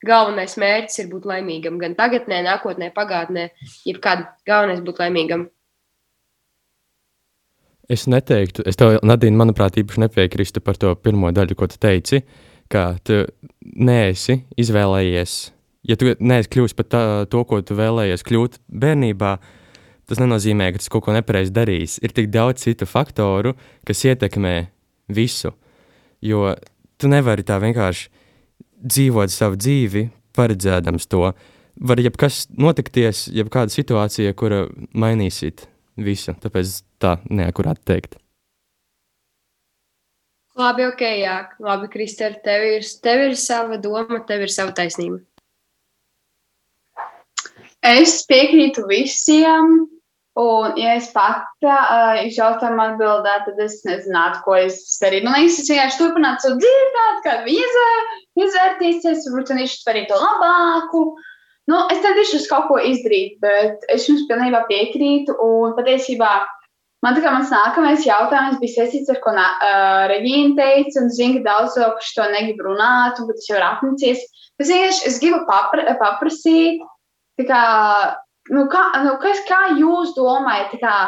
galvenais 0.04 0.56
mērķis 0.60 1.02
ir 1.02 1.10
būt 1.12 1.26
laimīgam. 1.28 1.80
Gan 1.80 1.96
tagadnē, 1.98 2.42
nākotnē, 2.46 2.90
pagātnē, 2.96 3.48
jebkad 3.88 4.26
galvenais 4.48 4.82
būt 4.84 5.00
laimīgam. 5.02 5.48
Es 7.90 8.06
neteiktu, 8.08 8.64
es 8.64 8.78
tev, 8.80 8.96
Nadīna, 9.04 9.36
manuprāt, 9.42 9.76
īpaši 9.80 10.06
nepiekrīstu 10.06 10.62
par 10.64 10.78
to 10.80 10.94
pirmo 10.96 11.28
daļu, 11.36 11.56
ko 11.58 11.68
tu 11.68 11.76
teici, 11.80 12.22
ka 12.72 12.94
tu 13.04 13.26
neesi 13.60 14.38
izvēlējies, 14.60 15.34
ja 15.90 15.96
tu 16.00 16.14
neesi 16.16 16.48
kļuvis 16.54 16.76
par 16.78 16.88
to, 17.28 17.42
ko 17.44 17.60
tu 17.60 17.76
vēlējies 17.76 18.24
kļūt 18.24 18.56
bērnībā, 18.72 19.34
tas 20.08 20.20
nenozīmē, 20.22 20.70
ka 20.72 20.82
tas 20.82 20.90
kaut 20.92 21.06
ko 21.06 21.14
nepareizi 21.16 21.54
darīs. 21.54 21.98
Ir 22.04 22.14
tik 22.16 22.30
daudz 22.34 22.64
citu 22.64 22.88
faktoru, 22.88 23.54
kas 23.86 24.04
ietekmē 24.06 24.56
visu. 25.12 25.54
Jo 26.24 26.54
tu 27.00 27.10
nevari 27.12 27.44
tā 27.46 27.58
vienkārši 27.62 28.10
dzīvot 28.84 29.32
savu 29.32 29.58
dzīvi, 29.60 30.08
paredzēdams 30.36 31.08
to. 31.10 31.30
Var 31.74 32.02
jebkas 32.02 32.44
notikties, 32.54 33.26
jebkāda 33.34 33.72
situācija, 33.74 34.34
kura 34.38 34.64
mainīsit 34.94 35.66
visu. 35.96 36.36
Tāpēc 36.42 36.76
tā 37.02 37.18
neakurāt 37.30 37.82
teikt. 37.86 38.18
Labi, 40.54 40.84
ok, 40.86 41.00
jā, 41.18 41.38
labi, 41.58 41.88
Kristēna, 41.90 42.38
tev 42.44 42.62
ir, 42.76 42.84
tev 43.02 43.24
ir 43.24 43.32
sava 43.38 43.74
doma, 43.82 44.20
tev 44.28 44.44
ir 44.46 44.52
sava 44.54 44.70
taisnība. 44.76 45.18
Es 47.84 48.22
piekrītu 48.30 48.86
visiem, 48.88 49.84
Un, 50.34 50.72
ja 50.74 50.96
es 50.98 51.12
pati 51.14 51.68
uh, 51.68 52.16
uz 52.26 52.34
jautājumu 52.34 52.82
atbildētu, 52.82 53.52
tad 53.52 53.60
es 53.62 53.76
nezinātu, 53.86 54.40
ko 54.42 54.56
es 54.58 54.80
darītu. 54.98 55.28
Man 55.28 55.36
liekas, 55.38 55.60
es 55.62 55.70
vienkārši 55.70 56.00
turpinātu 56.00 56.42
savu 56.42 56.56
dzīvi, 56.64 57.04
kā 57.22 57.34
izvēr, 57.54 58.08
izvērtīsies, 58.42 59.28
varbūt 59.28 59.52
cenšos 59.52 59.84
darīt 59.86 60.08
to 60.10 60.18
labāku. 60.18 61.04
Nu, 61.70 61.84
es 61.94 62.02
centīšos 62.02 62.48
kaut 62.50 62.66
ko 62.66 62.80
izdarīt, 62.82 63.38
bet 63.44 63.86
es 63.94 64.08
jums 64.08 64.26
pilnībā 64.26 64.64
piekrītu. 64.66 65.36
Un 65.38 65.76
patiesībā 65.78 66.32
man 67.06 67.14
tā 67.14 67.22
kā 67.22 67.30
mans 67.30 67.54
nākamais 67.54 68.02
jautājums 68.02 68.58
bija 68.58 68.74
saistīts 68.80 69.14
ar 69.14 69.22
ko 69.22 69.36
uh, 69.38 70.08
Reģīna 70.10 70.58
teica, 70.58 70.98
un 71.04 71.14
zinu, 71.14 71.38
ka 71.38 71.46
daudz 71.46 71.78
cilvēku 71.78 72.10
to 72.18 72.26
negrib 72.34 72.66
runāt, 72.66 73.22
un 73.22 73.30
tas 73.30 73.46
jau 73.46 73.60
ir 73.60 73.68
apnicies. 73.68 74.26
Es 74.58 74.66
vienkārši 74.66 75.06
es 75.12 75.22
gribu 75.22 75.44
papra, 75.46 75.94
paprasīt, 76.02 76.82
kā 77.42 77.64
nu, 78.52 78.66
kā, 78.72 78.82
nu, 79.04 79.16
kas, 79.22 79.40
kā 79.48 79.60
jūs 79.78 80.14
domājat, 80.18 80.76
kā, 80.82 80.98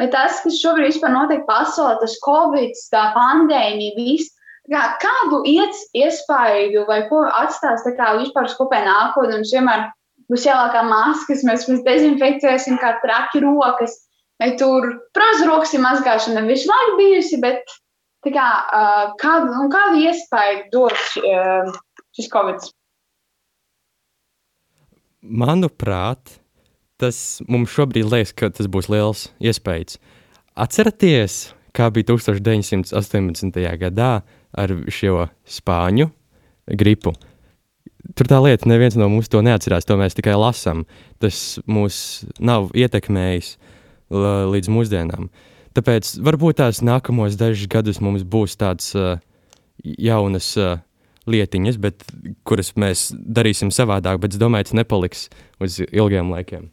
vai 0.00 0.08
tas, 0.12 0.40
kas 0.44 0.60
šobrīd 0.60 1.02
notiek 1.10 1.44
pasaulē, 1.48 1.98
tas 2.02 2.16
Covid, 2.24 2.78
tā 2.92 3.08
pandēmija, 3.16 3.96
viss, 3.98 4.32
kā, 4.70 4.84
kādu 5.02 5.42
iespaidu 5.44 6.86
vai 6.88 7.04
ko 7.10 7.24
atstās 7.42 7.86
kā, 7.86 8.14
vispār 8.20 8.50
uz 8.50 8.56
kopēju 8.58 8.88
nākotni? 8.88 9.38
Mums 9.38 9.54
vienmēr 9.54 9.86
būs 10.30 10.46
jālākā 10.46 10.84
maskas, 10.88 11.44
mēs, 11.46 11.68
mēs 11.68 11.84
dezinfekcēsim 11.86 12.78
kā 12.82 12.96
traki 13.04 13.44
rokas. 13.44 14.00
Vai 14.42 14.56
tur, 14.58 14.86
protams, 15.14 15.44
rokas 15.46 15.72
ir 15.76 15.82
mazgāšana 15.84 16.40
visu 16.48 16.66
laiku 16.66 16.96
bijusi, 16.98 17.36
bet 17.42 17.70
kā, 18.26 18.48
kādu, 19.20 19.52
nu, 19.52 19.68
kādu 19.70 20.00
iespēju 20.02 20.64
dos 20.72 21.12
šis 21.14 22.32
Covid? 22.32 22.66
Manuprāt, 25.24 26.38
tas 27.00 27.40
mums 27.48 27.72
šobrīd 27.72 28.10
liekas, 28.12 28.34
ka 28.36 28.50
tas 28.52 28.68
būs 28.68 28.90
liels 28.92 29.28
iespējas. 29.40 29.98
Atcerieties, 30.54 31.54
kā 31.74 31.88
bija 31.90 32.12
1918. 32.12 33.62
gadā 33.80 34.10
ar 34.54 34.74
šo 34.92 35.28
spāņu 35.48 36.10
gripu. 36.78 37.14
Tur 38.14 38.28
tā 38.28 38.38
lieta, 38.44 38.68
neviens 38.68 38.98
no 39.00 39.08
mums 39.08 39.30
to 39.32 39.40
neatcerās, 39.42 39.88
to 39.88 39.96
mēs 39.96 40.16
tikai 40.16 40.36
lasām. 40.36 40.84
Tas 41.24 41.58
mūs 41.64 42.26
nav 42.38 42.68
ietekmējis 42.76 43.54
līdz 44.12 44.70
mūsdienām. 44.70 45.30
Tāpēc 45.74 46.12
varbūt 46.22 46.60
tās 46.60 46.84
nākamos 46.84 47.38
dažus 47.40 47.70
gadus 47.72 47.98
mums 48.04 48.22
būs 48.22 48.54
tādas 48.60 48.92
uh, 48.94 49.16
jaunas 49.82 50.52
uh, 50.60 50.76
lietiņas, 51.30 51.80
bet, 51.80 52.04
kuras 52.46 52.74
mēs 52.80 53.08
darīsim 53.14 53.72
savādāk, 53.74 54.20
bet 54.22 54.36
es 54.36 54.40
domāju, 54.40 54.68
tas 54.68 54.78
nepaliks 54.80 55.28
uz 55.64 55.80
ilgiem 55.86 56.32
laikiem. 56.34 56.68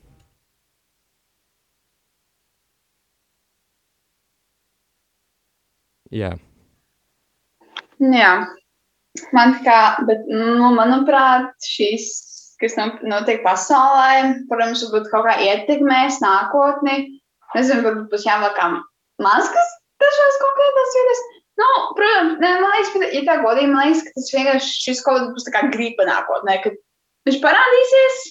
Jā. 6.12 6.34
Jā. 8.02 8.32
Man 9.36 9.58
kā, 9.64 9.80
bet, 10.08 10.28
nu, 10.28 10.72
manuprāt, 10.76 11.54
šīs, 11.64 12.10
kas 12.60 12.76
notiek 13.08 13.42
pasaulē, 13.46 14.44
protams, 14.50 14.84
varbūt 14.88 15.12
kaut 15.12 15.28
kā 15.28 15.38
ietekmēs 15.48 16.20
nākotni. 16.24 16.98
Nezinu, 17.56 17.84
varbūt 17.88 18.12
būs 18.12 18.28
jāvelk 18.28 18.60
maskas 19.22 19.78
dažās 20.02 20.40
konkrētās 20.44 20.98
vietās. 20.98 21.24
Nu, 21.62 21.72
protams, 21.98 22.38
ne, 22.42 22.52
man 22.62 22.72
liekas, 22.74 22.92
ka, 22.94 23.08
ja 23.14 23.24
tā 23.28 23.40
godīgi, 23.44 23.72
man 23.72 23.90
liekas, 23.90 24.06
ka 24.08 24.14
tas 24.18 24.30
vienkārši 24.36 24.78
šis 24.88 25.02
kaut 25.06 25.20
kas 25.20 25.32
būs 25.36 25.48
tā 25.48 25.56
kā 25.56 25.66
gripa 25.74 26.08
nākotnē, 26.08 26.58
kad 26.64 26.78
viņš 27.28 27.42
parādīsies, 27.44 28.22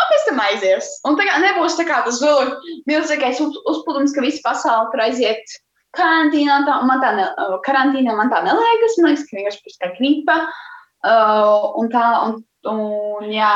un 0.00 0.10
pēc 0.10 0.28
tam 0.28 0.44
aizies. 0.44 0.92
Un 1.08 1.18
tā 1.18 1.26
kā 1.28 1.40
nebūs 1.42 1.76
tā 1.78 1.86
kā 1.88 2.00
tas 2.06 2.20
vēl 2.22 2.54
milzīgais 2.90 3.42
uzplūdums, 3.42 4.14
ka 4.16 4.24
visa 4.24 4.42
pasaule 4.46 4.88
tur 4.92 5.04
aiziet 5.04 5.58
karantīnā, 5.96 6.62
tā, 6.66 6.78
man 6.86 7.02
tā, 7.02 7.12
ne, 7.18 7.26
karantīnā 7.66 8.14
man 8.16 8.32
tā 8.32 8.42
neliekas. 8.46 8.98
Man 9.00 9.12
liekas, 9.12 9.26
ka 9.28 9.38
vienkārši 9.38 9.62
pēc 9.66 9.78
kā 9.82 9.92
gripa. 9.98 10.38
Uh, 11.00 11.70
un 11.80 11.88
tā, 11.92 12.06
un, 12.26 12.40
un 12.68 13.28
jā, 13.32 13.52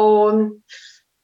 un 0.00 0.46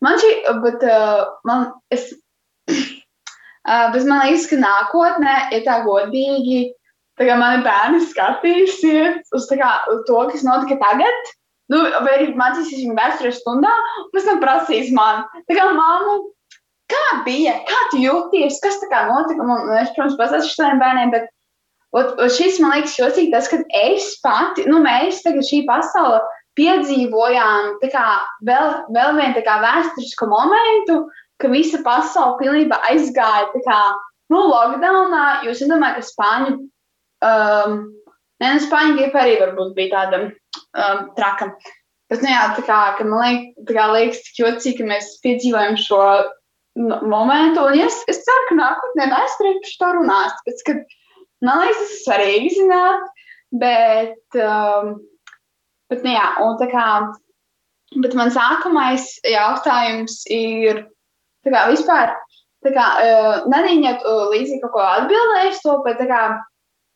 man 0.05 0.19
šī, 0.21 0.33
bet 0.65 0.83
uh, 0.85 1.23
man, 1.49 1.71
es, 1.95 2.11
uh, 2.75 3.87
bet 3.95 4.05
man 4.05 4.27
liekas, 4.27 4.51
ka 4.51 4.61
nākotnē, 4.61 5.37
ja 5.55 5.63
tā 5.65 5.81
godīgi, 5.87 6.61
tā 6.75 6.80
kā 7.29 7.37
mani 7.41 7.65
bērni 7.67 8.01
skatīsies 8.09 9.35
uz, 9.37 9.47
kā, 9.51 9.71
uz 9.93 10.03
to, 10.09 10.21
kas 10.33 10.45
notika 10.47 10.79
tagad, 10.81 11.33
nu, 11.73 11.85
vai 12.05 12.17
arī 12.17 12.33
mācīsies 12.39 12.85
viņu 12.85 12.99
vēstures 12.99 13.41
stundā, 13.43 13.73
un 14.03 14.13
pēc 14.15 14.29
tam 14.29 14.43
prasīs 14.43 14.93
man, 14.97 15.27
tā 15.49 15.59
kā 15.59 15.69
māmu, 15.77 16.21
Kā 16.91 17.23
bija? 17.27 17.55
Kā 17.69 17.81
tu 17.93 18.01
jūties? 18.03 18.59
Kas 18.63 18.81
tā 18.83 18.89
kā 18.91 19.05
notika? 19.11 19.45
Un, 19.45 19.71
es, 19.79 19.93
protams, 19.95 20.19
pastāstīšu 20.19 20.57
saviem 20.57 20.83
bērniem, 20.83 21.13
bet 21.15 21.29
ot, 21.95 22.17
ot 22.19 22.35
šis 22.35 22.59
man 22.63 22.75
liekas 22.77 22.97
jocīgi 22.99 23.33
tas, 23.35 23.51
ka 23.51 23.61
es 23.83 24.13
pati, 24.25 24.67
nu 24.71 24.81
mēs 24.83 25.23
tagad 25.27 25.47
šī 25.47 25.63
pasaule 25.69 26.21
piedzīvojām 26.59 27.77
kā, 27.93 28.07
vēl, 28.47 28.73
vēl 28.97 29.15
vienu 29.21 29.45
vēsturisku 29.65 30.29
momentu, 30.31 31.05
ka 31.41 31.51
visa 31.53 31.81
pasaule 31.87 32.41
pilnībā 32.41 32.81
aizgāja 32.91 33.63
kā, 33.67 33.81
nu, 34.33 34.43
lockdownā. 34.51 35.25
Jūs 35.47 35.63
nedomājat, 35.65 36.01
ka 36.01 36.09
Spāņu, 36.11 36.57
um, 37.25 37.77
ne, 38.41 38.55
nu, 38.55 38.63
Spāņu 38.65 38.97
gripa 38.99 39.23
arī 39.25 39.37
varbūt 39.41 39.77
bija 39.77 39.93
tāda 39.97 40.23
um, 40.27 41.07
traka. 41.19 41.53
Bet, 42.11 42.25
nu 42.25 42.33
jā, 42.33 42.43
tā 42.57 42.65
kā, 42.67 42.81
man 43.07 43.21
liek, 43.23 43.43
tā 43.69 43.77
kā 43.77 43.87
liekas 43.93 44.23
tik 44.27 44.41
jocīgi, 44.43 44.79
ka 44.81 44.89
mēs 44.89 45.13
piedzīvojam 45.23 45.77
šo 45.79 46.01
momentu. 46.77 47.67
Un 47.67 47.79
es, 47.85 48.01
es 48.11 48.23
ceru, 48.27 48.47
ka 48.49 48.57
nākotnē 48.59 49.07
mēs 49.13 49.37
par 49.39 49.61
to 49.83 49.91
runāsim. 49.99 50.41
Tāpēc, 50.41 50.65
ka, 50.67 50.77
man 51.47 51.63
liekas, 51.63 51.81
tas 51.81 51.93
ir 51.95 52.03
svarīgi 52.05 52.53
zināt, 52.57 53.07
bet, 53.63 54.39
um, 54.39 54.97
bet 55.93 56.07
nu, 56.07 56.15
jā, 56.17 56.27
un 56.43 56.59
tā 56.61 56.71
kā, 56.73 56.87
bet 58.03 58.19
mans 58.19 58.39
nākamais 58.39 59.07
jautājums 59.27 60.21
ir, 60.31 60.85
tā 61.47 61.55
kā 61.55 61.67
vispār, 61.71 62.15
tā 62.67 62.75
kā, 62.75 62.87
uh, 63.07 63.49
Nadīņa 63.51 63.97
uh, 64.01 64.25
līdzīgi 64.35 64.63
kaut 64.65 64.75
ko 64.77 64.87
atbildējusi 64.87 65.63
to, 65.67 65.79
bet 65.87 66.03
tā 66.03 66.11
kā, 66.11 66.25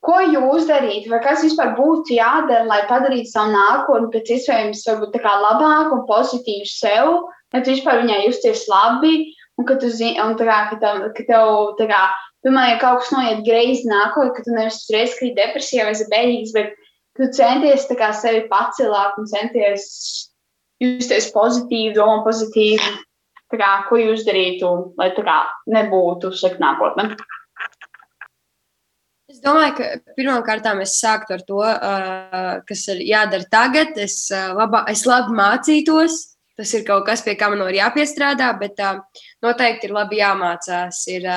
ko 0.04 0.18
jūs 0.20 0.66
darītu, 0.68 1.10
vai 1.12 1.20
kas 1.24 1.44
vispār 1.44 1.72
būtu 1.78 2.16
jādara, 2.18 2.66
lai 2.68 2.82
padarītu 2.90 3.30
savu 3.30 3.54
nākotni 3.54 4.10
pēc 4.12 4.34
iespējams 4.36 4.84
tā 4.84 5.34
labāku 5.46 5.98
un 5.98 6.04
pozitīvu 6.08 6.68
sev, 6.68 7.14
lai 7.54 7.62
tu 7.62 7.72
vispār 7.72 8.02
viņai 8.02 8.20
justies 8.26 8.66
labi 8.70 9.32
un 9.58 9.68
ka 9.68 9.78
tu 9.80 9.90
zini, 9.90 10.18
un 10.20 10.36
tā 10.38 10.46
kā, 10.48 10.58
ka 10.72 10.80
tev, 10.82 11.02
ka 11.16 11.26
tev 11.28 11.50
tā 11.78 11.88
kā, 11.90 12.02
piemēram, 12.44 12.74
ja 12.74 12.80
kaut 12.82 13.02
kas 13.02 13.12
noiet 13.14 13.44
greizi 13.46 13.88
nākotnē, 13.90 14.34
ka 14.34 14.44
tu 14.46 14.54
nevis 14.54 14.82
uzreiz 14.82 15.14
krīt 15.18 15.38
depresijā 15.38 15.86
vai 15.88 16.08
bēdīgs, 16.14 16.54
bet 16.56 16.74
tu 17.14 17.30
centies 17.38 17.86
tā 17.90 17.98
kā 17.98 18.10
sevi 18.16 18.44
pacelāt 18.50 19.18
un 19.20 19.30
centies 19.30 19.86
justies 20.82 21.30
pozitīvi, 21.34 21.94
domāt 21.96 22.26
pozitīvi. 22.26 22.94
Tā 23.52 23.60
kā, 23.60 23.70
ko 23.86 24.00
jūs 24.00 24.24
darītu, 24.26 24.70
lai 24.98 25.12
tā 25.14 25.22
kā 25.22 25.38
nebūtu 25.70 26.32
slikta 26.34 26.64
nākotne? 26.64 27.12
Es 29.44 29.50
domāju, 29.50 29.74
ka 29.76 30.14
pirmkārt 30.16 30.64
es 30.80 30.94
sāktu 30.96 31.34
ar 31.34 31.42
to, 31.44 31.58
kas 32.64 32.86
ir 32.88 33.02
jādara 33.04 33.44
tagad. 33.52 33.90
Es, 34.00 34.30
labā, 34.32 34.86
es 34.88 35.02
labi 35.04 35.34
mācītos, 35.36 36.14
tas 36.56 36.70
ir 36.72 36.86
kaut 36.86 37.04
kas, 37.04 37.20
pie 37.20 37.34
kā 37.36 37.50
man 37.52 37.60
ir 37.68 37.76
jāpiestrādā, 37.76 38.48
bet 38.56 38.80
noteikti 39.44 39.84
ir 39.84 39.92
labi 39.92 40.22
jāmācās. 40.22 41.02
Ir, 41.12 41.28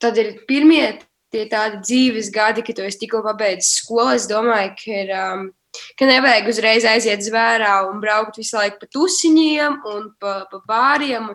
tad 0.00 0.16
ir 0.16 0.38
pirmie 0.48 0.96
tie 1.28 1.44
tādi 1.52 1.82
dzīves 1.82 2.30
gadi, 2.32 2.64
kad 2.64 2.80
esi 2.80 3.02
tikko 3.02 3.20
pabeidzis 3.26 3.82
skolu. 3.82 4.14
Es 4.16 4.24
domāju, 4.30 4.72
ka 4.80 4.96
ir. 5.02 5.12
Ka 6.00 6.06
nevajag 6.08 6.46
uzreiz 6.48 6.86
aiziet 6.88 7.20
zvērā 7.20 7.74
un 7.90 8.00
braukt 8.00 8.38
visu 8.40 8.56
laiku 8.56 8.80
pa 8.80 8.86
tusiņiem 8.88 9.76
un 9.92 10.08
pa, 10.18 10.38
pa 10.48 10.62
bāriem. 10.66 11.28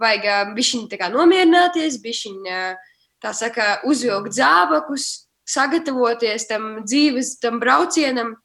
Vajag 0.00 0.54
bišķiņi 0.54 1.08
nomierināties, 1.10 1.98
bišķiņi, 2.00 2.54
uh, 2.54 2.89
tā 3.22 3.32
saka, 3.36 3.80
uzvilkt 3.88 4.36
zābakus, 4.36 5.26
sagatavoties 5.48 6.46
tam 6.48 6.70
dzīves, 6.84 7.36
tam 7.42 7.60
braucienam. 7.62 8.36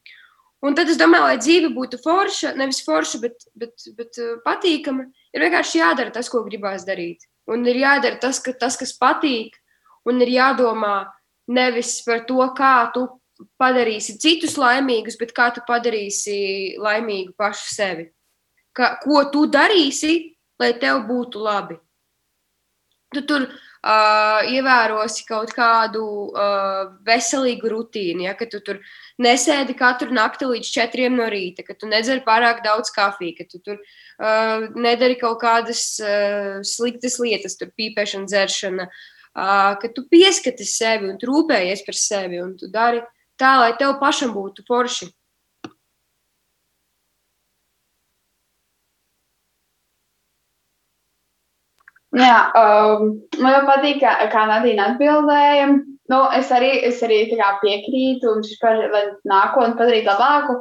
Un 0.66 0.74
tad 0.78 0.90
es 0.90 0.98
domāju, 0.98 1.28
lai 1.28 1.38
dzīve 1.38 1.70
būtu 1.76 2.00
forša, 2.02 2.56
nevis 2.58 2.82
forša, 2.86 3.20
bet, 3.22 3.44
bet, 3.54 3.76
bet 3.98 4.18
uh, 4.22 4.38
patīkama, 4.46 5.06
ir 5.36 5.46
vienkārši 5.46 5.82
jādara 5.82 6.14
tas, 6.16 6.30
ko 6.32 6.42
gribās 6.48 6.88
darīt. 6.88 7.28
Un 7.52 7.68
ir 7.70 7.78
jādara 7.84 8.18
tas, 8.22 8.40
ka, 8.42 8.56
tas, 8.58 8.78
kas 8.80 8.96
patīk, 8.98 9.54
un 10.10 10.24
ir 10.26 10.32
jādomā 10.34 10.96
nevis 11.52 12.00
par 12.06 12.24
to, 12.26 12.42
kā 12.58 12.90
tu 12.96 13.06
padarīsi 13.60 14.18
citus 14.22 14.56
laimīgus, 14.58 15.20
bet 15.20 15.36
kā 15.36 15.52
tu 15.54 15.62
padarīsi 15.68 16.80
laimīgu 16.82 17.36
pašu 17.38 17.74
sevi. 17.76 18.08
Ka, 18.76 18.96
ko 19.04 19.28
tu 19.32 19.46
darīsi, 19.52 20.36
lai 20.60 20.74
tev 20.80 21.04
būtu 21.08 21.44
labi? 21.44 21.78
Tu 23.14 23.22
tur 23.28 23.46
uh, 23.86 24.42
ievērosi 24.50 25.26
kaut 25.28 25.54
kādu 25.56 26.04
uh, 26.32 26.92
veselīgu 27.06 27.70
rutīnu, 27.72 28.26
ja, 28.26 28.34
ka 28.38 28.48
tu 28.50 28.62
tur 28.66 28.82
nesēdi 29.22 29.76
katru 29.78 30.14
nakti 30.16 30.50
līdz 30.50 30.72
četriem 30.78 31.18
no 31.20 31.28
rīta, 31.32 31.66
ka 31.68 31.78
tu 31.78 31.90
nedzer 31.92 32.24
pārāk 32.26 32.64
daudz 32.66 32.92
kafijas, 32.96 33.38
ka 33.40 33.48
tu 33.52 33.62
tur 33.66 33.78
uh, 33.78 34.70
nedari 34.76 35.20
kaut 35.22 35.40
kādas 35.44 35.84
uh, 36.04 36.64
sliktas 36.66 37.20
lietas, 37.22 37.58
tur 37.60 37.74
pīpēšana, 37.78 38.30
dzeršana, 38.32 38.88
uh, 38.90 39.76
ka 39.82 39.92
tu 39.94 40.08
pieskati 40.12 40.68
sevi 40.68 41.12
un 41.14 41.22
rūpējies 41.22 41.86
par 41.86 42.00
sevi 42.00 42.42
un 42.42 42.56
tu 42.58 42.72
dari 42.74 43.04
tā, 43.40 43.58
lai 43.62 43.76
tev 43.80 44.00
pašam 44.02 44.34
būtu 44.36 44.66
forši. 44.68 45.12
Jā, 52.16 52.36
um, 52.56 53.18
man 53.44 53.66
patīk, 53.68 54.00
kā, 54.00 54.14
kā 54.32 54.46
Nadīna 54.48 54.94
atbildēja. 54.94 55.68
Nu, 56.12 56.20
es 56.38 56.52
arī, 56.54 56.72
es 56.88 57.02
arī 57.04 57.24
piekrītu, 57.28 58.30
un 58.30 58.44
vispār, 58.46 58.86
lai 58.94 59.04
nākotnē 59.28 59.76
padarītu 59.80 60.08
labāku, 60.12 60.60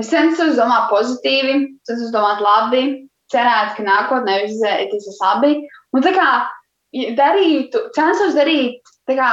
es 0.00 0.10
cenšos 0.10 0.58
domāt 0.58 0.90
pozitīvi, 0.90 1.54
cenšos 1.86 2.10
domāt 2.12 2.42
labi, 2.42 2.82
cerēt, 3.30 3.76
ka 3.76 3.86
nākotnē 3.86 4.40
viss 4.44 4.64
iesies 4.66 5.20
labi. 5.22 5.60
Un 5.94 6.02
tā 6.04 6.12
kā 6.16 6.28
darītu, 7.16 7.86
cenšos 7.94 8.34
darīt 8.34 8.82
kā 9.08 9.30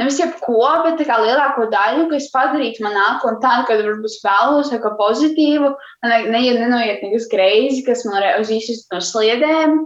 nevis 0.00 0.18
jebko, 0.22 0.64
bet 0.86 1.02
kā, 1.04 1.18
lielāko 1.20 1.66
daļu, 1.72 2.06
kas 2.12 2.30
padarītu 2.32 2.86
man 2.86 2.96
nākotnē 2.96 3.42
tādu, 3.42 3.66
kad 3.68 3.82
varbūt 3.84 4.20
vēlos 4.24 4.70
kaut 4.72 4.84
ko 4.86 4.92
pozitīvu, 5.02 5.72
ne, 6.06 6.22
ne, 6.30 6.44
nenoiet 6.56 7.02
nekas 7.04 7.28
greizi, 7.32 7.82
kas 7.86 8.06
man 8.06 8.20
var 8.20 8.40
uz 8.40 8.52
īsus 8.54 8.86
no 8.94 9.02
sliedēm. 9.04 9.82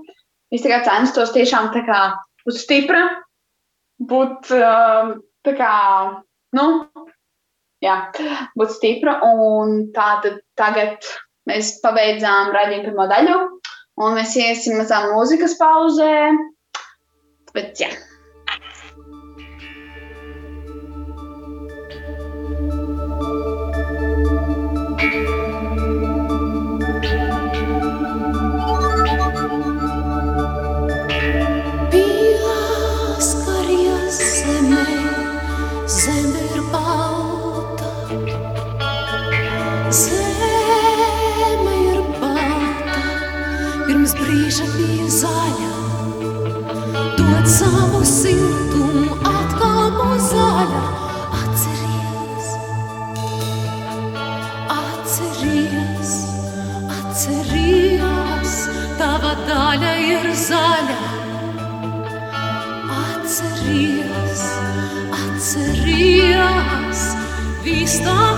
Es 0.52 0.64
censtos 0.86 1.32
tiešām 1.34 1.70
kā, 1.74 2.00
būt 2.44 2.58
stipra, 2.60 3.02
būt 3.98 4.52
uh, 4.54 5.14
kā, 5.44 5.74
nu, 6.54 6.66
jā, 7.84 7.96
būt 8.58 8.74
stipra. 8.76 9.18
Un 9.24 9.90
tā 9.96 10.08
tad 10.24 10.40
tagad 10.60 11.10
mēs 11.48 11.78
pabeidzām 11.84 12.52
raidījumu 12.54 12.90
pirmo 12.90 13.08
daļu, 13.10 13.38
un 14.04 14.18
mēs 14.18 14.36
iesim 14.40 14.78
mazā 14.80 15.04
mūzikas 15.10 15.56
pauzē. 15.60 16.14
Bet, 17.54 17.78
jā. 17.80 17.90
Cristo. 67.84 68.33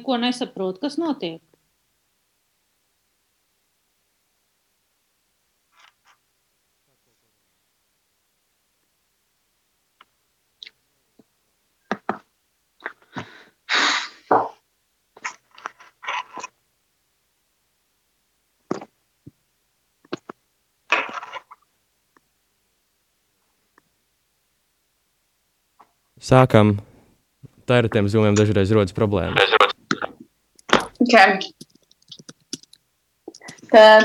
Neko 0.00 0.16
nesaprotu, 0.16 0.80
kas 0.80 0.94
notiek. 0.96 1.42
Sākam. 26.16 26.78
Tā 27.68 27.82
ir 27.82 27.90
ar 27.90 27.92
tiem 27.92 28.08
zūmiem 28.08 28.40
dažreiz 28.40 28.72
rodas 28.72 28.96
problēmas. 28.96 29.59
Okay. 31.10 31.50
Tad 33.70 34.04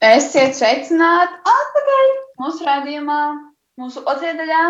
esiet 0.00 0.54
sveicināti 0.56 1.34
atpakaļ 1.52 2.12
mūsu 2.40 2.64
raidījumā, 2.64 3.16
mūsu 3.80 4.00
otrajā 4.08 4.36
daļā. 4.38 4.60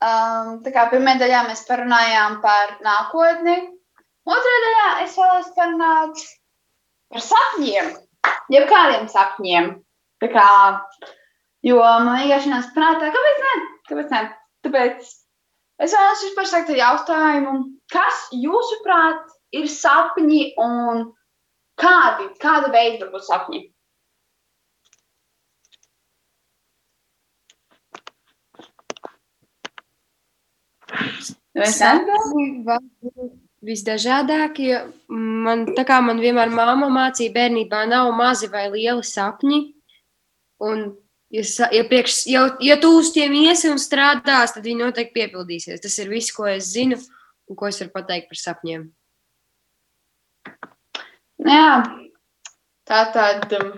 Um, 0.00 0.54
tā 0.64 0.72
kā 0.72 0.86
pirmajā 0.88 1.20
daļā 1.20 1.42
mēs 1.50 1.66
parunājām 1.68 2.38
par 2.40 2.72
nākotni, 2.86 3.56
otrajā 4.24 4.62
daļā 4.64 4.86
es 5.04 5.18
vēlos 5.20 5.50
parunāt 5.58 6.22
par 7.12 7.24
sapņiem, 7.26 7.90
jeb 8.56 8.68
kādiem 8.70 9.04
sapņiem. 9.12 9.68
Tā 10.24 10.30
kā, 10.32 10.46
jo 11.68 11.76
man 11.80 12.22
vienkārši 12.22 12.54
nāca 12.54 12.72
prātā, 12.78 13.10
kāpēc 13.18 13.44
ne? 13.44 13.52
Kāpēc 13.90 14.16
ne? 14.16 14.22
Tāpēc 14.64 15.12
es 15.84 15.98
vēlos 15.98 16.24
vispār 16.24 16.48
sākt 16.54 16.72
ar 16.72 16.80
jautājumu, 16.80 17.58
kas 17.92 18.24
jūsuprāt 18.32 19.36
ir 19.56 19.68
sapņi 19.70 20.42
un 20.60 21.10
kādi, 21.80 22.30
kāda 22.42 22.70
veida 22.72 23.06
var 23.06 23.12
būt 23.16 23.26
sapņi? 23.28 23.62
Visdažādākie. 33.60 34.72
Man, 35.10 35.66
tā 35.76 35.84
kā 35.88 35.98
man 36.04 36.22
vienmēr 36.22 36.52
māma 36.52 36.88
mācīja, 36.92 37.34
bērnībā 37.34 37.84
nav 37.90 38.12
mazi 38.16 38.48
vai 38.52 38.68
lieli 38.72 39.04
sapņi. 39.04 39.60
Un, 40.64 40.86
ja, 41.32 41.44
ja, 41.72 41.82
priekš, 41.88 42.22
ja, 42.30 42.46
ja 42.64 42.78
tu 42.80 42.92
uz 43.00 43.12
tiem 43.16 43.34
iesi 43.42 43.68
un 43.72 43.80
strādās, 43.80 44.54
tad 44.56 44.64
viņi 44.64 44.86
noteikti 44.86 45.16
piepildīsies. 45.18 45.82
Tas 45.84 45.98
ir 46.00 46.12
viss, 46.12 46.32
ko 46.36 46.48
es 46.48 46.72
zinu 46.72 47.00
un 47.50 47.58
ko 47.58 47.68
es 47.68 47.80
varu 47.82 47.92
pateikt 47.98 48.30
par 48.30 48.40
sapņiem. 48.40 48.88
Jā, 51.46 51.82
tā 52.88 53.00
tad. 53.14 53.46
Um, 53.56 53.72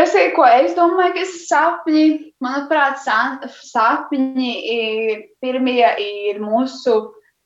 es 0.00 0.14
teiktu, 0.14 0.36
ko 0.38 0.46
es 0.48 0.74
domāju, 0.76 1.20
ir 1.20 1.28
sapņi. 1.48 2.06
Manuprāt, 2.44 2.98
sa- 3.04 3.40
sapņi 3.44 4.52
ir 4.72 5.22
pirmie 5.42 5.84
ir 6.00 6.40
mūsu 6.40 6.96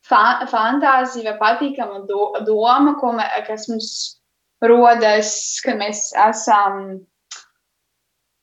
fa 0.07 0.45
fantāzija 0.49 1.35
vai 1.37 1.39
patīkama 1.43 2.05
do 2.07 2.31
doma, 2.47 2.95
ko 2.99 3.11
mē, 3.17 3.27
kas 3.47 3.67
mums 3.69 3.91
rodas, 4.63 5.59
kad 5.65 5.77
mēs 5.77 6.11
esam 6.29 6.81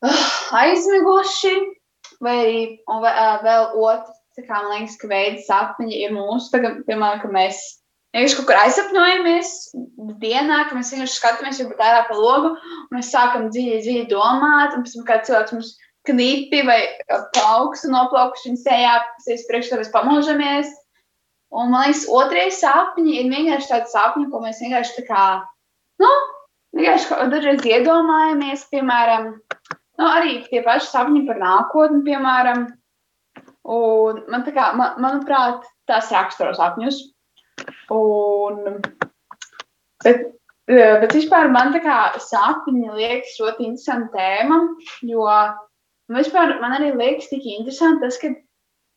uh, 0.05 0.23
aizmiguši. 0.53 1.57
Vai 2.21 2.37
arī 2.43 2.63
uh, 2.91 3.43
vēl 3.45 3.69
otrs, 3.79 4.17
kā 4.39 4.63
man 4.63 4.73
liekas, 4.73 4.97
ka 5.01 5.09
veids 5.11 5.47
sapņi 5.49 6.01
ir 6.05 6.13
mūsu, 6.15 6.51
tagad, 6.55 6.81
piemēram, 6.89 7.21
ka 7.23 7.29
mēs 7.35 7.61
vienkārši 8.19 8.39
kaut 8.39 8.49
kur 8.51 8.59
aizsapņojamies 8.61 9.51
dienā, 10.23 10.63
ka 10.69 10.77
mēs 10.77 10.91
vienkārši 10.95 11.19
skatāmies 11.19 11.61
varbūt 11.63 11.85
ārā 11.85 12.03
pa 12.09 12.17
logu, 12.19 12.55
un 12.59 12.97
mēs 12.99 13.13
sākam 13.15 13.49
dziļi, 13.55 13.83
dziļi 13.85 14.09
domāt, 14.11 14.75
un 14.75 14.85
pēc 14.85 14.97
tam 14.97 15.07
kā 15.09 15.19
cilvēks 15.27 15.55
mums 15.57 15.73
knipi 16.09 16.63
vai 16.67 16.81
pa 17.07 17.45
augstu 17.59 17.91
noplaukuši 17.93 18.51
viņa 18.51 18.63
sejā, 18.63 18.95
kas 19.17 19.31
ir 19.35 19.45
priekš, 19.51 19.73
tad 19.73 19.83
mēs 19.83 19.93
pamožamies. 19.95 20.73
Un 21.59 21.71
man 21.73 21.87
liekas, 21.87 22.05
otrais 22.13 22.59
sapņi 22.61 23.21
ir 23.23 23.31
vienkārši 23.33 23.71
tādi 23.71 23.93
sapņi, 23.93 24.27
ko 24.33 24.43
mēs 24.43 24.61
vienkārši 24.61 24.97
tā 24.99 25.05
kā, 25.09 25.27
nu, 26.03 26.11
vienkārši 26.77 27.29
dažreiz 27.33 27.65
iedomājamies, 27.65 28.67
piemēram, 28.73 29.31
nu, 29.73 30.05
arī 30.09 30.43
tie 30.49 30.61
paši 30.67 30.91
sapņi 30.91 31.25
par 31.29 31.41
nākotni, 31.41 32.03
piemēram. 32.09 32.67
Un 33.69 34.21
man 34.33 34.45
tā 34.47 34.53
kā, 34.57 34.71
man, 34.77 34.97
manuprāt, 35.03 35.65
tas 35.89 36.13
raksturo 36.13 36.55
sapņus. 36.57 37.01
Un, 37.95 38.81
bet, 40.05 40.27
eh, 40.69 40.99
bet 41.03 41.15
vispār 41.17 41.51
man 41.53 41.73
tā 41.75 41.81
kā 41.85 42.01
sapņi 42.23 42.93
liekas 42.99 43.39
ļoti 43.41 43.67
interesanta 43.69 44.13
tēma, 44.19 44.61
jo 45.09 45.25
vispār 46.19 46.59
man 46.61 46.77
arī 46.79 46.93
liekas 46.97 47.31
tik 47.33 47.47
interesanti 47.49 48.05
tas, 48.05 48.21
ka, 48.21 48.35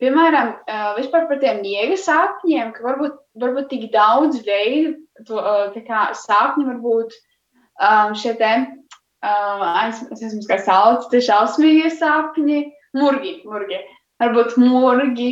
piemēram, 0.01 0.55
eh, 0.67 0.91
vispār 0.99 1.27
par 1.29 1.39
tiem 1.39 1.61
miega 1.63 1.97
sapņiem, 1.99 2.73
ka 2.75 2.85
varbūt, 2.89 3.17
varbūt 3.39 3.69
tik 3.69 3.89
daudz 3.93 4.41
veidu, 4.47 4.97
to, 5.27 5.41
tā 5.75 5.85
kā 5.87 6.09
sapņi 6.17 6.67
varbūt 6.67 7.17
šie 8.19 8.35
te, 8.37 8.51
es, 9.23 10.01
es 10.11 10.21
esmu 10.27 10.43
kā 10.49 10.57
sauc, 10.61 11.07
tie 11.09 11.21
šausmīgie 11.23 11.89
sapņi, 11.93 12.61
murgi, 12.97 13.41
murgi, 13.45 13.79
varbūt 14.21 14.57
murgi, 14.61 15.31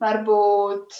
varbūt 0.00 0.96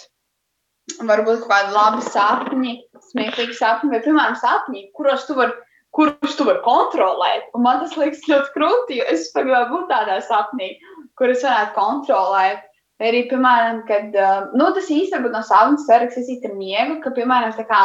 varbūt 1.07 1.45
kādi 1.49 1.75
labi 1.75 2.05
sapņi, 2.07 2.73
smieklīgi 3.11 3.57
sapņi, 3.57 3.91
vai, 3.93 4.01
piemēram, 4.05 4.37
sapņi, 4.39 4.87
kuros 4.97 5.27
tu 5.27 5.37
vari, 5.37 5.55
kurus 5.95 6.35
tu 6.37 6.47
vari 6.47 6.61
kontrolēt. 6.65 7.49
Un 7.55 7.65
man 7.65 7.81
tas 7.83 7.95
liekas 7.99 8.27
ļoti 8.29 8.53
krūti, 8.55 8.99
jo 8.99 9.07
es 9.11 9.29
gribēju 9.35 9.69
būt 9.71 9.87
tādā 9.91 10.19
sapnī, 10.27 10.73
kur 11.19 11.33
es 11.33 11.45
varētu 11.45 11.75
kontrolēt. 11.77 12.67
Vai 13.01 13.09
arī, 13.09 13.23
piemēram, 13.31 13.79
kad, 13.87 14.13
uh, 14.13 14.51
nu, 14.53 14.67
tas 14.75 14.91
īstenībā 14.93 15.31
no 15.33 15.41
sapņu 15.45 15.81
sfēras 15.81 16.13
saistīts 16.13 16.45
ar 16.45 16.53
miegu, 16.53 16.99
ka, 17.01 17.09
piemēram, 17.15 17.55
kā 17.65 17.79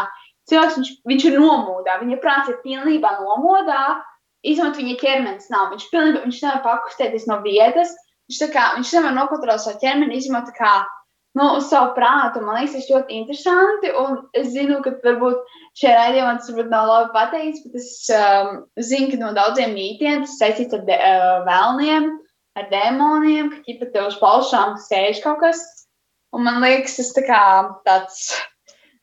cilvēks, 0.50 0.76
viņš, 0.76 0.90
viņš 1.08 1.24
ir 1.30 1.38
nomodā, 1.40 1.96
viņa 2.02 2.18
prāts 2.20 2.52
ir 2.52 2.58
pilnībā 2.64 3.14
nomodā, 3.22 4.02
izņemot 4.46 4.76
viņa 4.76 4.98
ķermenis 5.00 5.48
nav. 5.52 5.70
Viņš 5.72 5.86
pilnībā, 5.92 6.20
viņš 6.26 6.42
nevar 6.44 6.60
pakustēties 6.66 7.24
no 7.30 7.40
vietas, 7.46 7.94
viņš 8.28 8.52
kā, 8.52 8.66
viņš 8.76 8.92
nevar 8.98 9.16
nokontrolēt 9.16 9.64
savu 9.64 9.80
ķermeni, 9.80 10.20
izņemot 10.20 10.52
kā, 10.58 10.74
nu, 11.36 11.46
uz 11.58 11.68
savu 11.70 11.92
prātu. 11.96 12.40
Man 12.44 12.56
liekas, 12.60 12.78
tas 12.78 12.90
ļoti 12.92 13.18
interesanti. 13.20 13.92
Un 14.00 14.18
es 14.36 14.50
zinu, 14.54 14.80
ka 14.84 14.94
varbūt 15.04 15.42
šajā 15.76 15.94
raidījumā 15.98 16.34
tas 16.38 16.50
varbūt 16.52 16.72
nav 16.72 16.90
labi 16.90 17.12
pateikts, 17.16 17.64
bet 17.66 17.78
es 17.82 17.90
um, 18.16 18.62
zinu, 18.80 19.10
ka 19.12 19.20
no 19.20 19.32
daudziem 19.36 19.76
mītiem 19.76 20.24
tas 20.24 20.38
saistīts 20.40 20.76
ar 20.78 20.86
de, 20.88 20.96
uh, 20.96 21.36
vēlniem, 21.48 22.08
ar 22.56 22.68
demoniem, 22.72 23.52
ka 23.52 23.62
ķipa 23.66 23.90
tev 23.92 24.10
uz 24.10 24.18
paušām 24.22 24.78
sēž 24.86 25.20
kaut 25.24 25.42
kas. 25.44 25.62
Un 26.36 26.44
man 26.48 26.62
liekas, 26.64 26.96
tas 27.00 27.12
tā 27.16 27.26
kā 27.28 27.42
tāds. 27.86 28.30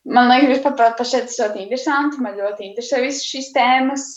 Man 0.04 0.28
liekas, 0.28 0.60
par, 0.66 0.74
par 0.98 1.06
šeit 1.08 1.30
tas 1.30 1.38
ļoti 1.40 1.62
interesanti. 1.62 2.20
Man 2.20 2.36
ļoti 2.36 2.66
interesē 2.66 3.00
visas 3.06 3.24
šīs 3.30 3.54
tēmas. 3.54 4.10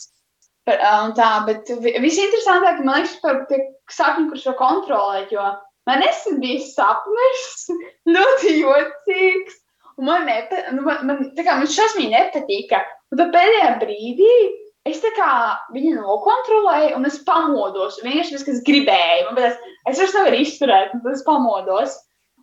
Par, 0.68 0.82
uh, 0.82 1.06
un 1.06 1.14
tā, 1.16 1.30
bet 1.48 1.70
vi- 1.86 1.96
visinteresantāk, 2.04 2.82
man 2.84 3.04
liekas, 3.04 3.16
par 3.22 3.46
sapņi, 3.94 4.28
kurus 4.34 4.50
var 4.50 4.58
kontrolēt, 4.60 5.32
jo 5.32 5.46
Man 5.88 6.04
nesen 6.04 6.42
bija 6.44 6.60
sapnis, 6.68 7.68
ļoti 8.16 8.60
jocīgs. 8.60 9.64
Man, 9.98 10.28
nepa, 10.30 10.62
nu, 10.76 10.84
man, 10.86 11.00
man, 11.10 11.22
kā, 11.40 11.56
man 11.58 11.70
šausmīgi 11.74 12.14
nepatika. 12.14 12.84
Un 13.10 13.22
tad 13.22 13.32
pēdējā 13.34 13.70
brīdī 13.82 14.34
es 14.88 15.02
kā 15.16 15.32
viņu 15.74 15.96
nokontrolēju, 15.98 16.94
un 17.00 17.08
es 17.10 17.18
pamodos. 17.28 17.98
Vienkārši 18.04 18.36
tas, 18.36 18.46
kas 18.48 18.62
gribēja. 18.68 19.26
Man 19.26 19.40
liekas, 19.40 19.58
es 19.90 20.02
vairs 20.02 20.16
nevaru 20.20 20.44
izturēt, 20.44 20.94
un 20.94 21.04
tad 21.04 21.18
es 21.18 21.26
pamodos. 21.28 21.98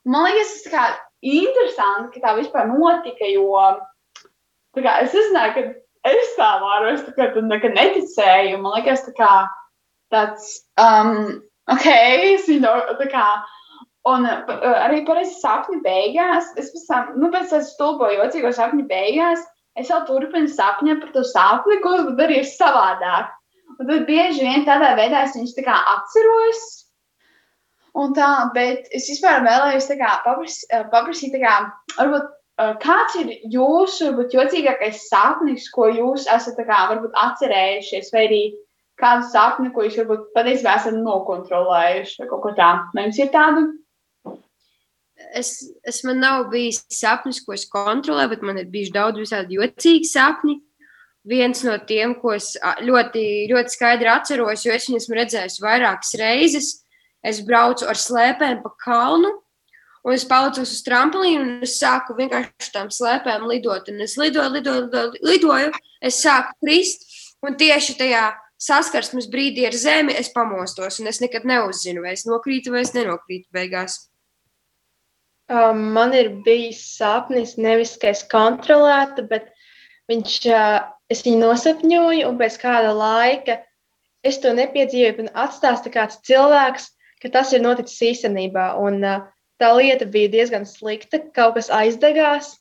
Man 0.09 0.27
liekas, 0.27 0.57
tas 0.65 0.73
kā 0.75 0.85
interesanti, 1.25 2.17
ka 2.17 2.27
tā 2.27 2.35
vispār 2.41 2.69
notika, 2.73 3.29
jo 3.31 3.47
kā, 4.77 4.99
es 5.05 5.15
uzzināju, 5.15 5.55
ka 5.55 6.11
es 6.11 6.37
tā 6.37 6.51
varu, 6.65 6.93
es 6.97 7.07
tā 7.07 7.15
kā 7.17 7.31
nekad 7.39 7.77
neticēju. 7.79 8.61
Man 8.65 8.81
liekas, 8.81 9.07
tā 9.07 9.15
kā 9.21 9.33
tāds. 10.13 10.57
Um, 10.81 11.45
Ok, 11.73 11.87
viņu 12.49 12.73
tā 13.01 13.09
kā. 13.13 13.27
Un 14.05 14.27
arī 14.29 15.01
parasti 15.09 15.39
sapņu 15.41 15.79
beigās, 15.85 16.51
es 16.61 16.69
pēc 16.75 16.85
tam, 16.91 17.13
nu, 17.17 17.31
pēc 17.33 17.55
tam 17.55 17.63
stulboju 17.65 18.19
jocīgo 18.19 18.51
sapņu 18.53 18.85
beigās, 18.91 19.41
es 19.81 19.89
vēl 19.89 20.05
turpinu 20.11 20.51
sapņot 20.53 21.01
par 21.01 21.15
to 21.15 21.23
sapni, 21.25 21.79
ko 21.81 21.95
es 22.03 22.11
darīju 22.19 22.45
savādāk. 22.51 23.33
Un 23.79 23.89
tad 23.89 24.05
bieži 24.07 24.45
vien 24.45 24.67
tādā 24.69 24.93
veidā 24.99 25.25
es 25.25 25.33
viņus 25.39 25.57
tā 25.57 25.65
kā 25.67 25.79
atceros. 25.95 26.67
Un 27.97 28.13
tā, 28.15 28.29
bet 28.55 28.91
es 28.93 29.09
vispār 29.09 29.41
vēlējos 29.47 29.89
tā 29.89 29.97
kā 29.99 30.11
papras- 30.27 30.65
uh, 30.69 30.85
paprasīt, 30.93 31.33
tā 31.33 31.41
kā, 31.41 31.55
varbūt, 31.97 32.29
uh, 32.61 32.75
kāds 32.83 33.17
ir 33.23 33.33
jūsu, 33.55 34.11
varbūt, 34.11 34.35
jocīgākais 34.37 35.07
sapnis, 35.09 35.71
ko 35.73 35.89
jūs 35.95 36.27
esat 36.27 36.59
tā 36.59 36.67
kā, 36.69 36.81
varbūt, 36.91 37.15
atcerējušies, 37.25 38.13
vai 38.13 38.27
arī 38.29 38.43
kādu 39.01 39.29
sapni, 39.31 39.73
ko 39.75 39.87
jūs 39.87 39.97
varbūt 40.03 40.29
patiesībā 40.37 40.77
esat 40.81 40.99
nokontrolējuši 40.99 42.21
vai 42.23 42.29
kaut 42.31 42.45
ko 42.45 42.53
tādu. 42.59 42.93
Vai 42.95 43.09
jums 43.09 43.23
ir 43.23 43.33
tādu? 43.35 43.65
es, 45.35 45.73
es 45.87 46.03
man 46.05 46.21
nav 46.23 46.49
bijis 46.53 46.83
sapnis, 46.93 47.41
ko 47.45 47.55
es 47.57 47.67
kontrolēju, 47.71 48.33
bet 48.35 48.45
man 48.47 48.61
ir 48.61 48.71
bijuši 48.73 48.95
daudz 48.95 49.23
visādi 49.23 49.59
jocīgi 49.59 50.11
sapņi. 50.11 50.59
Viens 51.25 51.63
no 51.65 51.79
tiem, 51.89 52.19
ko 52.21 52.35
es 52.37 52.53
ļoti, 52.85 53.25
ļoti 53.49 53.73
skaidri 53.73 54.11
atceros, 54.13 54.67
jo 54.67 54.75
es 54.75 54.89
viņu 54.89 55.01
esmu 55.01 55.17
redzējis 55.17 55.63
vairākas 55.65 56.13
reizes. 56.21 56.69
Es 57.25 57.41
braucu 57.47 57.89
ar 57.89 57.97
slēpēm 57.97 58.61
pa 58.61 58.75
kalnu, 58.85 59.31
un 60.05 60.13
es 60.13 60.27
paucos 60.29 60.69
uz 60.69 60.83
tramplīnu, 60.85 61.41
un 61.41 61.65
es 61.65 61.79
sāku 61.81 62.17
vienkārši 62.19 62.75
tām 62.75 62.91
slēpēm 62.93 63.47
lidot. 63.49 63.89
Un 63.89 64.05
es 64.05 64.19
lidoju, 64.21 64.53
lidoju, 64.59 64.85
lidoju, 64.91 65.23
lidoju 65.25 65.73
es 66.05 66.21
sāku 66.21 66.53
krist, 66.61 67.09
un 67.45 67.57
tieši 67.57 67.97
tajā 68.03 68.27
saskarsmes 68.65 69.29
brīdī 69.33 69.67
ar 69.69 69.77
zemi 69.77 70.17
es 70.17 70.31
pamostos, 70.33 70.99
un 71.01 71.11
es 71.11 71.21
nekad 71.23 71.47
neuzzinu, 71.49 72.03
vai 72.05 72.15
es 72.17 72.25
nokrītu 72.29 72.73
vai 72.75 72.85
es 72.87 72.95
nenokrītu 72.97 73.49
beigās. 73.55 73.99
Um, 75.53 75.91
man 75.93 76.15
ir 76.17 76.31
bijis 76.45 76.81
sapnis, 76.97 77.59
nevis 77.61 77.99
ka 78.01 78.09
es 78.15 78.23
kontrolētu, 78.31 79.27
bet 79.29 79.51
viņš, 80.09 80.37
uh, 80.49 80.79
es 81.13 81.21
viņu 81.27 81.43
nosapņoju, 81.43 82.25
un 82.31 82.39
pēc 82.41 82.57
kāda 82.63 82.95
laika 82.97 83.59
es 84.25 84.41
to 84.41 84.55
nepiedzīvoju. 84.57 85.19
Man 85.27 85.33
atstāsta 85.45 85.93
kāds 85.93 86.23
cilvēks, 86.25 86.89
ka 87.21 87.29
tas 87.37 87.53
ir 87.53 87.61
noticis 87.65 88.01
īstenībā. 88.09 88.71
Un, 88.81 89.03
uh, 89.05 89.27
tā 89.61 89.75
lieta 89.77 90.09
bija 90.09 90.33
diezgan 90.33 90.65
slikta, 90.69 91.21
kaut 91.37 91.59
kas 91.59 91.69
aizdegās. 91.69 92.55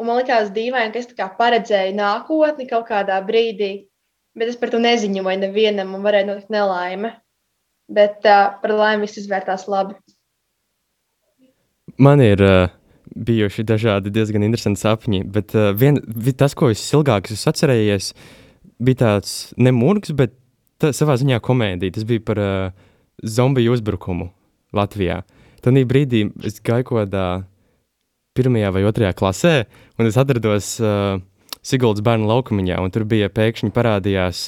Un 0.00 0.08
man 0.08 0.22
liekas, 0.22 0.48
dīvaini, 0.56 0.92
ka 0.96 1.04
es 1.04 1.36
paredzēju 1.36 1.92
nākotni 2.00 2.68
kaut 2.68 2.88
kādā 2.88 3.20
brīdī, 3.28 3.88
bet 4.36 4.52
es 4.52 4.58
par 4.60 4.72
to 4.72 4.80
neziņoju 4.82 5.38
nevienam, 5.42 5.94
un 5.96 6.04
varēja 6.04 6.28
notikt 6.28 6.52
nelaime. 6.52 7.14
Bet 7.86 8.24
uh, 8.26 8.56
par 8.62 8.74
laimi 8.74 9.06
viss 9.06 9.20
izvērtās 9.20 9.68
labi. 9.70 9.94
Man 12.02 12.20
ir 12.20 12.42
uh, 12.42 12.72
bijuši 13.14 13.64
dažādi 13.66 14.10
diezgan 14.12 14.44
interesanti 14.44 14.82
sapņi, 14.82 15.22
bet 15.32 15.54
uh, 15.56 15.70
vien, 15.76 16.00
tas, 16.36 16.56
ko 16.58 16.72
es 16.74 16.82
ilgāk 16.92 17.30
esmu 17.30 17.52
atcerējies, 17.52 18.10
bija 18.82 19.02
tāds 19.04 19.36
nemurgs, 19.56 20.12
bet 20.18 20.34
tā, 20.82 20.90
savā 20.96 21.16
ziņā 21.20 21.38
komēdija. 21.44 21.94
Tas 21.96 22.08
bija 22.08 22.24
par 22.26 22.42
uh, 22.42 22.88
zombiju 23.22 23.76
uzbrukumu 23.76 24.28
Latvijā. 24.76 25.22
Tad 25.64 25.78
brīdī 25.88 26.26
es 26.46 26.60
gāju 26.60 26.90
kaut 26.90 27.06
kādā 27.06 27.26
pirmajā 28.36 28.74
vai 28.74 28.84
otrajā 28.86 29.14
klasē, 29.16 29.54
un 29.96 30.10
es 30.10 30.18
atrados 30.20 30.74
uh, 30.82 31.16
Siguldas 31.66 32.04
bērnu 32.06 32.28
laukumiņā, 32.30 32.78
un 32.78 32.94
tur 32.94 33.06
bija 33.08 33.30
pēkšņi 33.32 33.72
parādījās, 33.74 34.46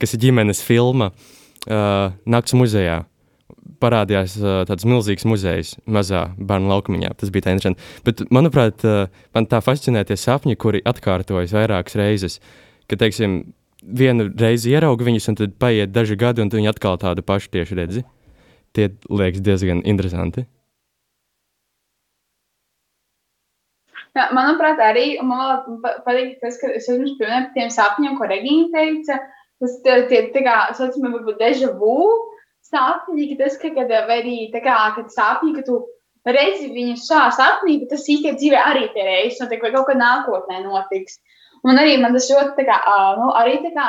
kas 0.00 0.14
ir 0.16 0.22
ģimenes 0.26 0.60
filma 0.64 1.10
Nakts 1.64 2.52
muzejā 2.56 3.02
parādījās 3.80 4.36
tāds 4.68 4.86
milzīgs 4.88 5.26
muzejs 5.28 5.74
mazā 5.88 6.26
bērnu 6.36 6.70
laukumiņā. 6.72 7.14
Tas 7.20 7.32
bija 7.32 7.46
tā 7.46 7.54
interesanti. 7.54 7.82
Bet, 8.06 8.22
manuprāt, 8.34 8.84
man 9.36 9.48
tā 9.50 9.60
fascinē 9.64 10.04
tie 10.08 10.16
sapņi, 10.20 10.56
kuri 10.60 10.82
atkārtojas 10.84 11.54
vairākas 11.56 11.96
reizes. 12.00 12.38
Ka, 12.88 12.98
teiksim, 13.00 13.40
vienu 13.84 14.28
reizi 14.40 14.72
ieraugu 14.72 15.06
viņus, 15.06 15.30
un 15.32 15.38
tad 15.40 15.56
paiet 15.60 15.92
daži 15.94 16.16
gadi, 16.20 16.44
un 16.44 16.52
viņi 16.52 16.72
atkal 16.72 17.00
tādu 17.00 17.24
pašu 17.26 17.52
tieši 17.56 17.80
redzi. 17.80 18.04
Tie 18.74 18.90
liekas 19.08 19.44
diezgan 19.44 19.84
interesanti. 19.86 20.46
Jā, 24.14 24.28
manuprāt, 24.30 24.78
arī 24.78 25.16
man 25.26 25.80
patīk 26.04 26.36
tas, 26.42 26.58
ka 26.60 26.68
es 26.70 26.86
esmu 26.86 27.16
pieminējis 27.18 27.48
par 27.48 27.54
tiem 27.56 27.72
sapņiem, 27.74 28.14
ko 28.18 28.28
Regīna 28.30 28.68
teica. 28.70 29.18
Tas 29.62 29.74
tie, 29.82 30.20
tā 30.34 30.42
kā, 30.44 30.54
saucamie, 30.76 31.10
varbūt 31.16 31.40
deja 31.40 31.72
vu, 31.78 31.96
sapņi, 32.68 33.26
ka 33.32 33.36
tas, 33.42 33.58
ka, 33.58 33.70
kad, 33.74 33.90
vai 34.08 34.20
arī 34.22 34.36
tā 34.54 34.62
kā, 34.62 34.76
kad 34.96 35.10
sapņi, 35.14 35.54
ka 35.56 35.64
tu 35.66 35.80
redzi 36.26 36.70
viņu 36.72 36.96
šā 37.02 37.26
sapnī, 37.36 37.78
bet 37.82 37.92
tas 37.94 38.06
īstenībā 38.06 38.38
dzīvē 38.38 38.60
arī 38.60 38.86
tie 38.94 39.04
reizes 39.06 39.42
notiek, 39.42 39.62
vai 39.64 39.72
kaut 39.74 39.88
kā 39.90 39.96
nākotnē 39.98 40.62
notiks. 40.64 41.18
Un 41.64 41.80
arī 41.80 41.96
man 42.00 42.16
tas 42.16 42.28
ļoti, 42.30 42.54
tā 42.58 42.66
kā, 42.68 42.78
nu, 43.18 43.30
arī 43.40 43.58
tā 43.64 43.72
kā 43.76 43.88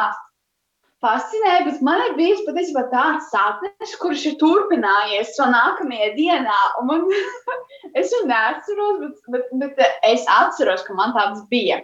fascinē, 1.06 1.56
bet 1.68 1.82
man 1.86 2.02
ir 2.08 2.18
bijis 2.18 2.44
patiesībā 2.48 2.88
tāds 2.92 3.30
sapnis, 3.34 3.96
kurš 4.02 4.26
ir 4.32 4.38
turpinājies 4.42 5.36
vēl 5.40 5.54
nākamajā 5.54 6.12
dienā. 6.18 6.60
Man, 6.90 7.06
es 8.00 8.14
viņu 8.14 8.30
neatceros, 8.32 9.02
bet, 9.04 9.50
bet, 9.62 9.76
bet 9.80 10.00
es 10.10 10.26
atceros, 10.40 10.86
ka 10.88 10.98
man 10.98 11.14
tāds 11.18 11.46
bija. 11.52 11.84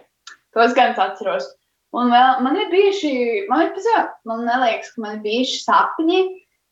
Gan 0.52 0.92
es 0.92 1.00
atceros. 1.00 1.48
Un 1.96 2.12
vēl 2.12 2.42
man 2.44 2.56
ir 2.56 2.70
bijuši, 2.72 3.14
man 3.50 3.66
ir 3.66 3.72
pazē, 3.76 3.98
man 4.28 4.46
neliekas, 4.48 4.94
ka 4.94 5.04
man 5.04 5.18
ir 5.18 5.24
bijuši 5.26 5.58
sapņi, 5.60 6.20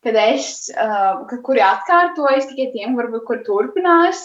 kad 0.05 0.17
es, 0.17 0.71
uh, 0.73 1.27
kuri 1.45 1.61
atkārtojas 1.65 2.49
tikai 2.49 2.71
tiem, 2.73 2.97
varbūt, 2.97 3.27
kur 3.29 3.43
turpinās. 3.45 4.23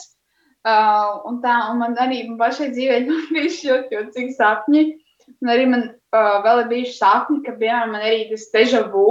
Uh, 0.66 1.22
un 1.30 1.42
tā, 1.44 1.56
un 1.70 1.82
man 1.84 1.98
arī 2.02 2.24
man 2.26 2.40
pašai 2.40 2.72
dzīvē 2.74 3.02
bija 3.36 3.50
ļoti 3.52 4.00
jocīgi 4.00 4.38
sapņi. 4.40 4.86
Un 5.42 5.52
arī 5.52 5.68
man 5.70 5.90
uh, 6.16 6.38
vēl 6.46 6.64
ir 6.64 6.70
bijuši 6.72 6.96
sapņi, 6.98 7.42
ka, 7.46 7.58
piemēram, 7.60 7.92
man 7.96 8.06
arī 8.08 8.22
tas 8.30 8.48
deja 8.54 8.86
vu, 8.94 9.10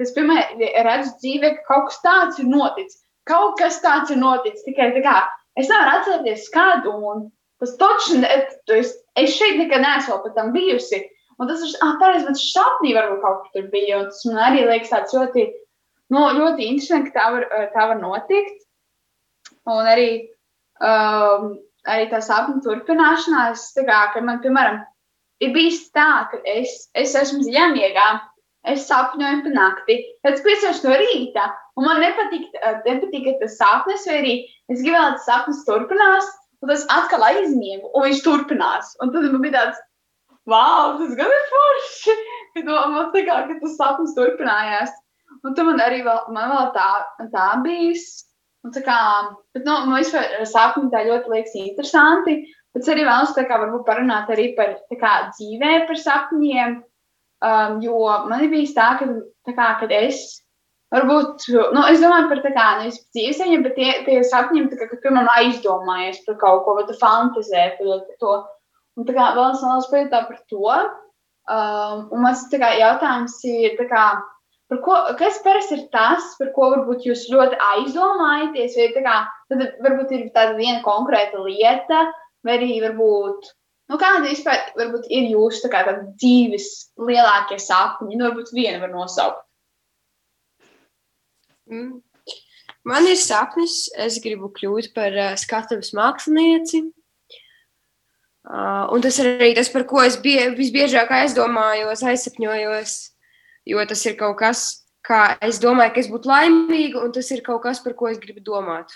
kas, 0.00 0.10
piemēram, 0.16 0.64
redzu 0.86 1.14
dzīvē, 1.22 1.52
ka 1.58 1.68
kaut 1.68 1.90
kas 1.90 2.02
tāds 2.04 2.42
ir 2.42 2.50
noticis. 2.50 3.04
Kaut 3.30 3.60
kas 3.60 3.78
tāds 3.84 4.10
ir 4.10 4.18
noticis, 4.18 4.64
tikai 4.66 4.90
tā 4.96 5.04
kā 5.04 5.16
es 5.60 5.70
nevaru 5.70 5.96
atcerēties 5.98 6.50
kādu, 6.54 6.92
un 7.12 7.24
tas 7.60 7.76
točni, 7.80 8.24
es, 8.26 8.92
es 9.20 9.34
šeit 9.36 9.58
nekad 9.60 9.84
neesmu 9.84 10.20
pat 10.24 10.36
tam 10.38 10.52
bijusi. 10.56 11.02
Un 11.40 11.48
tas 11.48 11.62
ir, 11.64 11.72
ah, 11.84 11.94
pareizi, 12.00 12.26
man 12.26 12.36
šapnī 12.36 12.92
varbūt 12.96 13.22
kaut 13.22 13.44
kur 13.44 13.52
tur 13.54 13.68
bija, 13.72 14.02
un 14.02 14.10
tas 14.10 14.24
man 14.28 14.42
arī 14.50 14.66
liekas 14.68 14.92
tāds 14.92 15.14
ļoti 15.16 15.46
nu, 16.12 16.26
ļoti 16.36 16.66
interesanti, 16.66 17.12
ka 17.12 17.16
tā 17.16 17.26
var, 17.36 17.46
eh, 17.48 17.68
tā 17.74 17.86
var 17.92 18.00
notikt. 18.02 18.66
Un 19.70 19.88
arī, 19.88 20.10
um, 20.80 21.52
arī 21.86 22.08
tā 22.10 22.20
sapņu 22.24 22.62
turpināšanās, 22.64 23.70
tā 23.76 23.86
kā, 23.88 24.00
ka 24.12 24.20
man, 24.24 24.40
piemēram, 24.42 24.80
ir 25.40 25.54
bijis 25.54 25.86
tā, 25.96 26.10
ka 26.30 26.40
es, 26.48 26.90
es 26.98 27.14
esmu 27.18 27.42
dziļāmiegā, 27.44 28.08
es 28.70 28.84
sapņoju 28.88 29.42
pa 29.44 29.52
nakti, 29.54 29.96
pēc 30.24 30.42
pieciem 30.44 30.80
no 30.84 30.96
rīta, 31.00 31.46
un 31.80 31.86
man 31.88 32.02
nepatīk, 32.04 32.48
eh, 32.60 32.80
nepatīk 32.86 33.30
tas 33.40 33.56
sapnis, 33.56 34.06
vai 34.08 34.18
arī 34.20 34.34
es 34.72 34.82
gribēju, 34.82 35.00
lai 35.00 35.12
tas 35.16 35.28
sapnis 35.28 35.64
turpinās, 35.68 36.32
un 36.60 36.72
tas 36.72 36.86
atkal 36.92 37.24
aizmiegu, 37.30 37.88
un 37.94 38.08
viņš 38.08 38.24
turpinās. 38.26 38.94
Un 39.00 39.14
tad 39.14 39.28
man 39.32 39.44
bija 39.44 39.56
tāds, 39.56 39.80
wow, 40.50 40.98
tas 41.00 41.14
gan 41.16 41.36
ir 41.36 41.46
forši, 41.52 42.16
ka, 42.66 42.80
man 42.92 43.12
tā 43.14 43.24
kā, 43.28 43.44
ka 43.48 43.60
tas 43.62 43.78
sapnis 43.80 44.16
turpinājās. 44.18 44.92
Un 45.46 45.54
tu 45.56 45.64
man 45.64 45.80
arī 45.80 46.02
vēl, 46.04 46.26
man 46.34 46.50
vēl 46.52 46.72
tā, 46.74 46.88
tā 47.32 47.46
bijis. 47.64 48.26
Un 48.66 48.74
tā 48.74 48.82
kā, 48.84 48.96
bet, 49.54 49.62
nu, 49.64 49.72
man 49.88 50.02
vispār 50.02 50.42
sākumi 50.44 50.90
tā 50.92 51.06
ļoti 51.06 51.32
liekas 51.32 51.54
interesanti. 51.62 52.42
Bet 52.74 52.84
es 52.84 52.92
arī 52.92 53.06
vēlos 53.06 53.34
kā 53.34 53.58
parunāt 53.86 54.30
arī 54.30 54.52
par 54.58 54.76
kā 55.00 55.14
dzīvē, 55.32 55.72
par 55.88 55.98
sapņiem. 55.98 56.78
Um, 57.40 57.80
jo 57.80 57.96
man 58.28 58.44
ir 58.44 58.50
bijis 58.52 58.74
tā, 58.76 58.92
ka, 59.00 59.06
tā 59.48 59.54
kā, 59.56 59.68
kad 59.80 59.92
es 59.96 60.42
varbūt, 60.92 61.46
nu, 61.72 61.84
es 61.88 62.02
domāju 62.02 62.28
par 62.28 62.42
tā 62.44 62.50
kā, 62.52 62.66
nevis 62.82 62.98
dzīveseņiem, 63.16 63.62
bet 63.64 63.78
tie, 63.78 63.90
tie 64.04 64.18
sapņiem, 64.28 64.66
kā, 64.74 64.90
kad, 64.90 65.00
piemēram, 65.00 65.30
aizdomājies 65.38 66.20
par 66.26 66.36
kaut 66.42 66.66
ko, 66.66 66.76
vai 66.76 66.84
tu 66.88 66.98
fantazē 67.00 67.70
par 67.78 68.02
to. 68.20 68.34
Un 68.98 69.08
tā 69.08 69.16
kā 69.16 69.30
vēl 69.38 69.54
es 69.54 69.64
vēlos 69.64 69.88
pajautāt 69.88 70.28
par 70.28 70.42
to. 70.52 70.74
Um, 71.50 72.04
un 72.12 72.26
mans 72.26 72.44
tā 72.52 72.60
kā 72.60 72.74
jautājums 72.76 73.40
ir, 73.48 73.72
tā 73.80 73.88
kā, 73.90 74.04
Ko, 74.70 74.94
kas 75.18 75.40
parasti 75.42 75.74
ir 75.74 75.86
tas, 75.90 76.28
par 76.38 76.52
ko 76.54 76.68
varbūt 76.70 77.02
jūs 77.02 77.24
ļoti 77.32 77.56
aizdomājaties? 77.72 78.76
Vai 78.78 78.84
tā 78.94 79.00
kā, 79.02 79.14
tad 79.50 79.64
varbūt 79.82 80.12
ir 80.14 80.28
tāda 80.36 80.54
viena 80.54 80.78
konkrēta 80.84 81.40
lieta, 81.42 82.04
vai 82.46 82.56
arī 82.58 82.78
varbūt, 82.84 83.50
nu, 83.90 83.98
kāda 84.00 84.28
vispār 84.28 84.70
varbūt 84.78 85.10
ir 85.12 85.30
jūsu 85.34 85.64
tā 85.64 85.72
kā, 85.72 85.96
dzīves 86.20 86.70
lielākie 87.00 87.60
sapņi? 87.62 88.16
Nu, 88.16 88.28
varbūt 88.28 88.54
viena 88.56 88.80
var 88.82 88.94
nosaukt. 88.94 89.44
Mm. 91.70 92.00
Man 92.88 93.06
ir 93.06 93.18
sapnis, 93.20 93.84
es 93.92 94.16
gribu 94.24 94.48
kļūt 94.56 94.94
par 94.96 95.14
uh, 95.14 95.36
skatuves 95.38 95.92
mākslinieci. 95.94 96.86
Uh, 98.50 98.88
un 98.96 99.04
tas 99.04 99.18
ir 99.20 99.34
arī 99.36 99.52
tas, 99.54 99.68
par 99.68 99.84
ko 99.86 100.00
es 100.02 100.16
bie, 100.18 100.48
visbiežāk 100.56 101.12
aizdomājos, 101.12 102.02
aizsapņojos 102.08 102.94
jo 103.64 103.84
tas 103.86 104.04
ir 104.06 104.16
kaut 104.18 104.38
kas, 104.40 104.64
kā 105.06 105.36
es 105.44 105.60
domāju, 105.62 105.94
ka 105.94 106.02
es 106.02 106.10
būtu 106.10 106.30
laimīga, 106.30 107.04
un 107.04 107.14
tas 107.14 107.30
ir 107.34 107.44
kaut 107.46 107.62
kas, 107.66 107.82
par 107.84 107.96
ko 107.98 108.10
es 108.10 108.20
gribu 108.22 108.42
domāt. 108.44 108.92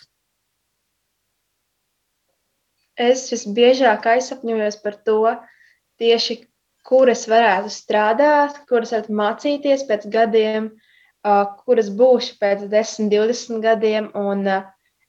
Es 2.95 3.27
visbiežāk 3.33 4.05
aizsapņojos 4.07 4.77
par 4.85 4.95
to, 5.03 5.19
tieši 5.99 6.37
kur 6.87 7.11
es 7.11 7.25
varētu 7.27 7.73
strādāt, 7.73 8.61
kuras 8.69 8.93
varētu 8.95 9.15
mācīties 9.19 9.83
pēc 9.89 10.05
gadiem, 10.13 10.69
uh, 11.27 11.47
kuras 11.65 11.89
būšu 11.91 12.37
pēc 12.39 12.69
10, 12.71 13.09
20 13.11 13.63
gadiem. 13.65 14.11
Un, 14.15 14.47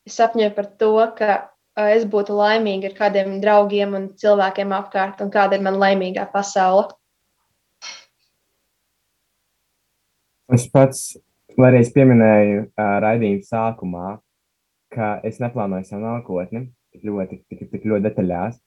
es 0.08 0.18
sapņoju 0.18 0.56
par 0.56 0.70
to, 0.82 0.94
ka 1.18 1.36
es 1.94 2.08
būtu 2.10 2.34
laimīga 2.34 2.90
ar 2.90 2.96
kādiem 2.98 3.38
draugiem 3.44 3.94
un 3.94 4.08
cilvēkiem 4.18 4.74
apkārt, 4.74 5.22
un 5.22 5.30
kāda 5.30 5.60
ir 5.60 5.66
mana 5.68 5.84
laimīgā 5.84 6.26
pasaule. 6.34 6.88
Es 10.54 10.66
pats 10.74 11.20
vēlreiz 11.54 11.94
pieminēju 11.94 12.66
uh, 12.66 12.98
raidījuma 13.06 13.46
sākumā, 13.46 14.16
ka 14.96 15.20
es 15.28 15.38
neplānoju 15.44 15.86
savu 15.86 16.02
nākotni 16.02 16.64
tik 16.96 17.06
ļoti, 17.06 17.42
tik, 17.52 17.68
tik 17.72 17.86
ļoti 17.92 18.08
detaļās. 18.08 18.58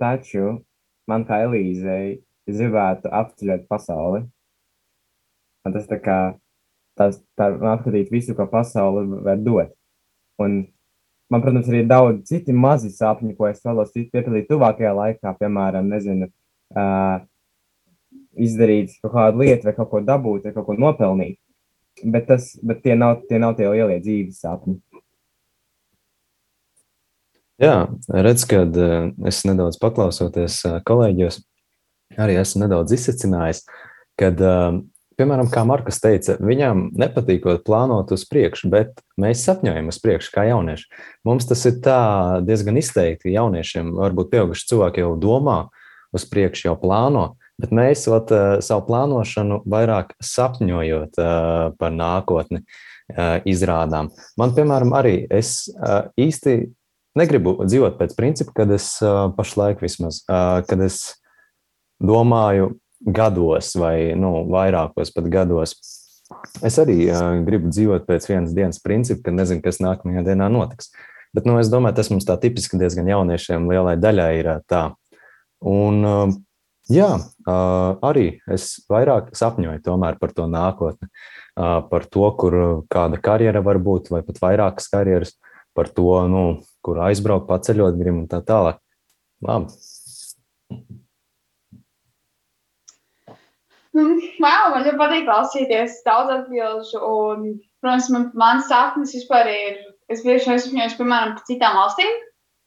Taču 0.00 0.60
man 1.10 1.26
kā 1.28 1.42
Elīzei 1.44 2.22
gribētu 2.46 3.10
apceļot 3.10 3.68
pasauli. 3.70 4.24
Un 5.66 5.74
tas 5.74 5.86
tā 5.90 5.98
kā 5.98 6.18
tas, 6.96 7.20
tā 7.38 7.50
apskatīt 7.74 8.10
visu, 8.12 8.34
ko 8.36 8.46
pasaule 8.50 9.04
var 9.26 9.40
dot. 9.42 9.72
Un 10.42 10.60
man, 11.32 11.42
protams, 11.42 11.68
arī 11.70 11.84
ir 11.84 11.90
daudz 11.90 12.26
citi 12.30 12.54
mazi 12.54 12.92
sapņi, 12.94 13.34
ko 13.38 13.48
es 13.50 13.62
vēlos 13.64 13.94
piepildīt 13.94 14.48
tuvākajā 14.50 14.92
laikā, 14.96 15.34
piemēram, 15.40 15.88
nezinu, 15.92 16.30
uh, 16.76 17.18
izdarīt 18.36 18.94
kaut 19.02 19.14
kādu 19.14 19.42
lietu 19.44 19.68
vai 19.68 19.74
kaut 19.76 19.90
ko 19.92 20.02
dabūt 20.04 20.48
vai 20.48 20.54
kaut 20.56 20.68
ko 20.68 20.78
nopelnīt. 20.78 21.38
Bet, 22.04 22.26
tas, 22.28 22.50
bet 22.60 22.82
tie, 22.84 22.92
nav, 22.98 23.22
tie 23.28 23.40
nav 23.40 23.54
tie 23.56 23.70
lielie 23.72 23.96
dzīves 24.04 24.42
sapņi. 24.44 24.76
Jā, 27.56 27.86
redz, 28.12 28.42
kad 28.44 28.74
uh, 28.76 29.06
es 29.24 29.38
nedaudz 29.48 29.78
paklausoties 29.80 30.58
uh, 30.68 30.74
kolēģos, 30.84 31.38
arī 32.20 32.36
esmu 32.36 32.66
nedaudz 32.66 32.92
izsacinājis, 32.92 33.62
kad, 34.20 34.42
uh, 34.44 34.76
piemēram, 35.16 35.48
kā 35.48 35.62
Markus 35.64 35.96
teica, 36.04 36.36
viņam 36.36 36.90
nepatīkot 37.00 37.64
plānot 37.64 38.12
uz 38.12 38.26
priekšu, 38.28 38.68
bet 38.74 39.00
mēs 39.16 39.46
sapņojam 39.48 39.88
uz 39.88 40.00
priekšu 40.04 40.34
kā 40.36 40.44
jaunieši. 40.50 40.84
Mums 41.24 41.48
tas 41.48 41.64
ir 41.64 41.80
tā 41.80 42.02
diezgan 42.44 42.76
izteikti 42.76 43.32
jauniešiem, 43.32 43.94
varbūt 44.04 44.34
pieauguši 44.36 44.68
cilvēki 44.74 45.06
jau 45.06 45.16
domā 45.16 45.62
uz 46.12 46.28
priekšu, 46.28 46.68
jau 46.68 46.76
plāno, 46.84 47.30
bet 47.56 47.72
mēs 47.72 48.04
vat, 48.12 48.36
savu 48.60 48.84
plānošanu 48.90 49.62
vairāk 49.64 50.12
sapņojot 50.20 51.16
par 51.80 51.96
nākotni 52.04 52.66
izrādām. 53.48 54.12
Man, 54.36 54.52
piemēram, 54.52 54.92
arī 54.98 55.22
es 55.32 55.70
īsti 56.20 56.58
negribu 57.16 57.56
dzīvot 57.64 57.96
pēc 57.98 58.16
principa, 58.16 58.54
kad 58.62 58.72
es 58.74 58.94
pašlaik 59.36 59.82
vismaz, 59.84 60.22
kad 60.26 60.82
es 60.84 61.16
domāju 62.02 62.74
gados 63.00 63.74
vai 63.78 64.14
nu, 64.18 64.44
vairākos 64.50 65.12
pat 65.14 65.28
gados. 65.32 65.76
Es 66.66 66.78
arī 66.82 67.06
gribu 67.46 67.70
dzīvot 67.70 68.06
pēc 68.08 68.26
vienas 68.30 68.54
dienas 68.56 68.80
principa, 68.82 69.28
ka 69.28 69.34
nezinu, 69.34 69.62
kas 69.64 69.78
nākamajā 69.84 70.24
dienā 70.26 70.48
notiks. 70.52 70.90
Bet 71.36 71.46
nu, 71.46 71.58
es 71.60 71.70
domāju, 71.70 71.98
tas 71.98 72.10
mums 72.12 72.26
tā 72.26 72.38
tipiski 72.40 72.80
diezgan 72.80 73.08
jauniešiem 73.10 73.68
lielai 73.70 73.96
daļai 74.00 74.30
ir 74.40 74.50
tā. 74.70 74.82
Un, 75.66 76.00
jā, 76.92 77.10
arī 77.46 78.26
es 78.52 78.70
vairāk 78.90 79.32
sapņoju 79.36 79.82
par 80.20 80.32
to 80.36 80.46
nākotni, 80.50 81.10
par 81.56 82.08
to, 82.08 82.30
kur 82.40 82.58
kāda 82.92 83.20
karjera 83.20 83.62
var 83.64 83.78
būt, 83.82 84.10
vai 84.14 84.22
pat 84.26 84.40
vairākas 84.42 84.88
karjeras, 84.92 85.36
par 85.76 85.92
to, 85.92 86.08
nu, 86.32 86.44
kur 86.86 87.02
aizbraukt, 87.08 87.48
paceļot 87.50 87.98
gribu 87.98 88.22
un 88.22 88.30
tā 88.30 88.40
tālāk. 88.46 88.78
Labi. 89.44 89.74
Wow, 93.96 94.72
man 94.74 94.84
ļoti 94.84 94.98
patīk 95.00 95.24
klausīties 95.24 96.00
daudz 96.04 96.32
atbildžu. 96.34 97.00
Un, 97.00 97.44
protams, 97.80 98.08
man, 98.12 98.26
man 98.36 98.62
sapnis 98.68 99.14
vispār 99.16 99.48
ir, 99.48 99.78
es 100.12 100.24
bieži 100.24 100.50
vien 100.50 100.84
esmu 100.84 101.04
piemēram, 101.04 101.36
par 101.38 101.46
citām 101.48 101.78
valstīm, 101.80 102.18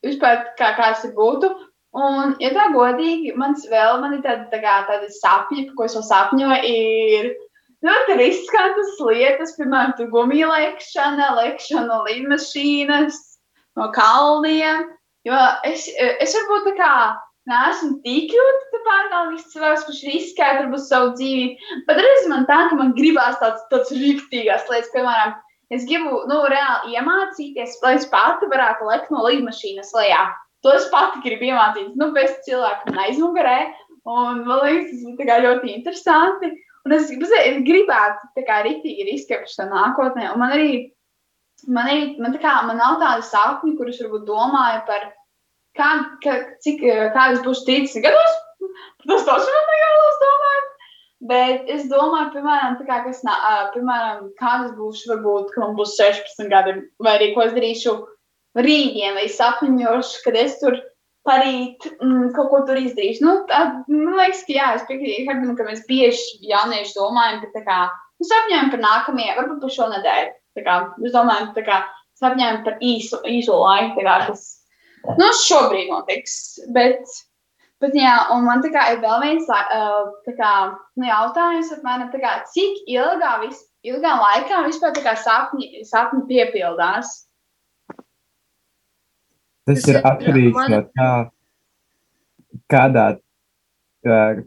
vispār 0.05 0.41
kā, 0.57 0.73
kā 0.77 0.93
tas 0.95 1.05
būtu. 1.17 1.51
Un, 1.99 2.35
ja 2.41 2.51
tā 2.53 2.67
godīgi, 2.73 3.33
mans 3.37 3.65
vēl 3.69 4.01
man 4.01 4.17
ir 4.17 4.25
tāda, 4.25 4.45
tā 4.51 4.59
kā, 4.61 4.79
tāda 4.89 5.09
sapņa, 5.13 5.69
par 5.69 5.77
ko 5.77 5.87
es 5.87 5.95
vēl 5.97 6.05
sapņoju, 6.09 6.57
ir 6.69 7.29
ļoti 7.85 8.17
riskantas 8.19 8.99
lietas, 9.05 9.55
piemēram, 9.57 9.95
gumija 10.13 10.51
lekšana 10.51 11.31
no 11.87 12.03
lidmašīnas, 12.05 13.17
no 13.79 13.89
kalniem. 13.95 14.85
Jo 15.27 15.39
es, 15.67 15.89
es 15.97 16.35
varbūt 16.37 16.69
tā 16.69 16.75
kā 16.77 16.93
neesmu 17.49 17.99
tik 18.05 18.33
ļoti 18.35 18.81
pārgalvīgs 18.85 19.49
cilvēks, 19.53 19.85
kurš 19.87 20.01
riskē 20.07 20.49
varbūt 20.61 20.85
savu 20.85 21.13
dzīvi. 21.17 21.73
Bet 21.87 22.01
reizē 22.01 22.31
man 22.31 22.45
tā, 22.49 22.59
ka 22.69 22.79
man 22.79 22.93
gribās 22.97 23.39
tāds, 23.41 23.65
tāds 23.73 23.93
rīktīgās 23.95 24.69
lietas, 24.71 24.91
piemēram, 24.93 25.35
es 25.75 25.85
gribu, 25.89 26.23
nu, 26.29 26.39
reāli 26.51 26.95
iemācīties, 26.97 27.79
lai 27.83 27.95
es 27.99 28.07
pati 28.11 28.49
varētu 28.51 28.87
lekt 28.89 29.11
no 29.13 29.25
lidmašīnas 29.25 29.91
lejā. 29.97 30.23
To 30.65 30.73
es 30.75 30.87
pati 30.93 31.21
gribu 31.25 31.49
iemācīties, 31.49 31.95
nu, 31.99 32.11
bez 32.15 32.35
cilvēka 32.47 32.89
man 32.89 33.03
aizmugurē. 33.07 33.59
Un 34.09 34.43
man 34.47 34.63
liekas, 34.63 34.93
tas 34.93 35.05
būtu 35.05 35.41
ļoti 35.45 35.73
interesanti. 35.75 36.53
Un 36.87 36.95
es 36.95 37.11
gribētu 37.11 38.31
tā 38.37 38.45
kā 38.47 38.61
rītīgi 38.65 39.05
riskēt 39.11 39.43
par 39.43 39.51
šo 39.51 39.67
nākotnē. 39.69 40.31
Un 40.33 40.41
man 40.41 40.55
arī, 40.55 40.71
man 41.67 41.89
arī, 41.89 42.03
man 42.21 42.35
kā, 42.41 42.59
man 42.67 42.79
nav 42.79 42.99
tāda 43.01 43.25
sapņa, 43.25 43.75
kurus 43.77 44.01
varbūt 44.03 44.27
domāju 44.27 44.83
par 44.87 45.07
kā, 45.77 45.89
ka, 46.23 46.35
cik, 46.63 46.83
kādas 47.15 47.43
būs 47.45 47.65
30 47.67 48.05
gados. 48.05 48.37
Tas 49.09 49.25
taču 49.27 49.55
man 49.55 49.71
nevēlas 49.73 50.21
domāt. 50.23 50.69
Bet 51.29 51.71
es 51.71 51.87
domāju, 51.91 52.31
piemēram, 52.37 52.77
kā, 52.87 53.01
kas, 53.03 53.23
nā, 53.27 53.35
piemēram 53.73 54.29
kādas 54.39 54.71
būs, 54.77 55.03
varbūt, 55.09 55.51
kad 55.51 55.65
man 55.65 55.75
būs 55.75 55.97
16 55.99 56.51
gadi, 56.51 56.77
vai 57.03 57.17
arī 57.17 57.33
ko 57.35 57.43
es 57.43 57.55
darīšu 57.57 57.95
rītdien, 58.59 59.17
vai 59.19 59.27
sapņošu, 59.31 60.23
kad 60.23 60.39
es 60.39 60.55
tur 60.61 60.79
parīt 61.27 61.85
mm, 61.99 62.31
kaut 62.35 62.49
ko 62.53 62.61
tur 62.67 62.79
izdarīšu. 62.79 63.25
Nu, 63.25 63.35
tā, 63.49 63.61
man 63.91 64.15
liekas, 64.15 64.45
ka 64.47 64.55
jā, 64.55 64.69
es 64.77 64.85
piekrītu 64.87 65.27
Hardam, 65.27 65.55
ka 65.57 65.67
mēs 65.67 65.83
bieži 65.89 66.39
jaunieši 66.49 66.95
domājam, 66.95 67.41
ka 67.43 67.51
tā 67.57 67.65
kā, 67.67 67.79
nu, 68.19 68.29
sapņojam 68.31 68.71
par 68.73 68.83
nākamajiem, 68.85 69.35
varbūt 69.41 69.63
par 69.65 69.75
šo 69.75 69.89
nedēļu. 69.91 70.38
Kā, 70.65 70.79
mēs 70.99 71.15
domājam, 71.15 71.51
tā 71.55 71.65
kā, 71.67 71.81
sapņojam 72.19 72.63
par 72.65 72.79
īsu, 72.83 73.21
īsu 73.27 73.55
laiku, 73.55 74.03
kā, 74.03 74.17
kas 74.27 74.47
Nu, 75.07 75.29
šobrīd 75.45 75.89
notiks. 75.91 76.35
Bet, 76.75 77.07
bet 77.81 77.95
jā, 77.97 78.15
un 78.35 78.45
man 78.47 78.63
kā 78.65 78.89
ir 78.93 79.01
vēl 79.03 79.23
viens 79.23 79.47
kā, 79.47 80.51
nu, 80.99 81.07
jautājums, 81.07 81.71
apmēram, 81.77 82.11
kā, 82.13 82.35
cik 82.53 82.83
ilgā, 82.91 83.37
vis, 83.45 83.63
ilgā 83.87 84.15
laikā 84.19 84.63
vispār 84.67 84.99
kā, 84.99 85.15
sapņi, 85.19 85.85
sapņi 85.87 86.25
piepildās? 86.29 87.15
Tas 89.69 89.85
ir 89.85 89.99
atkarīgs 90.01 90.69
no 90.71 90.81
tā, 90.97 91.09
kādā, 92.73 93.05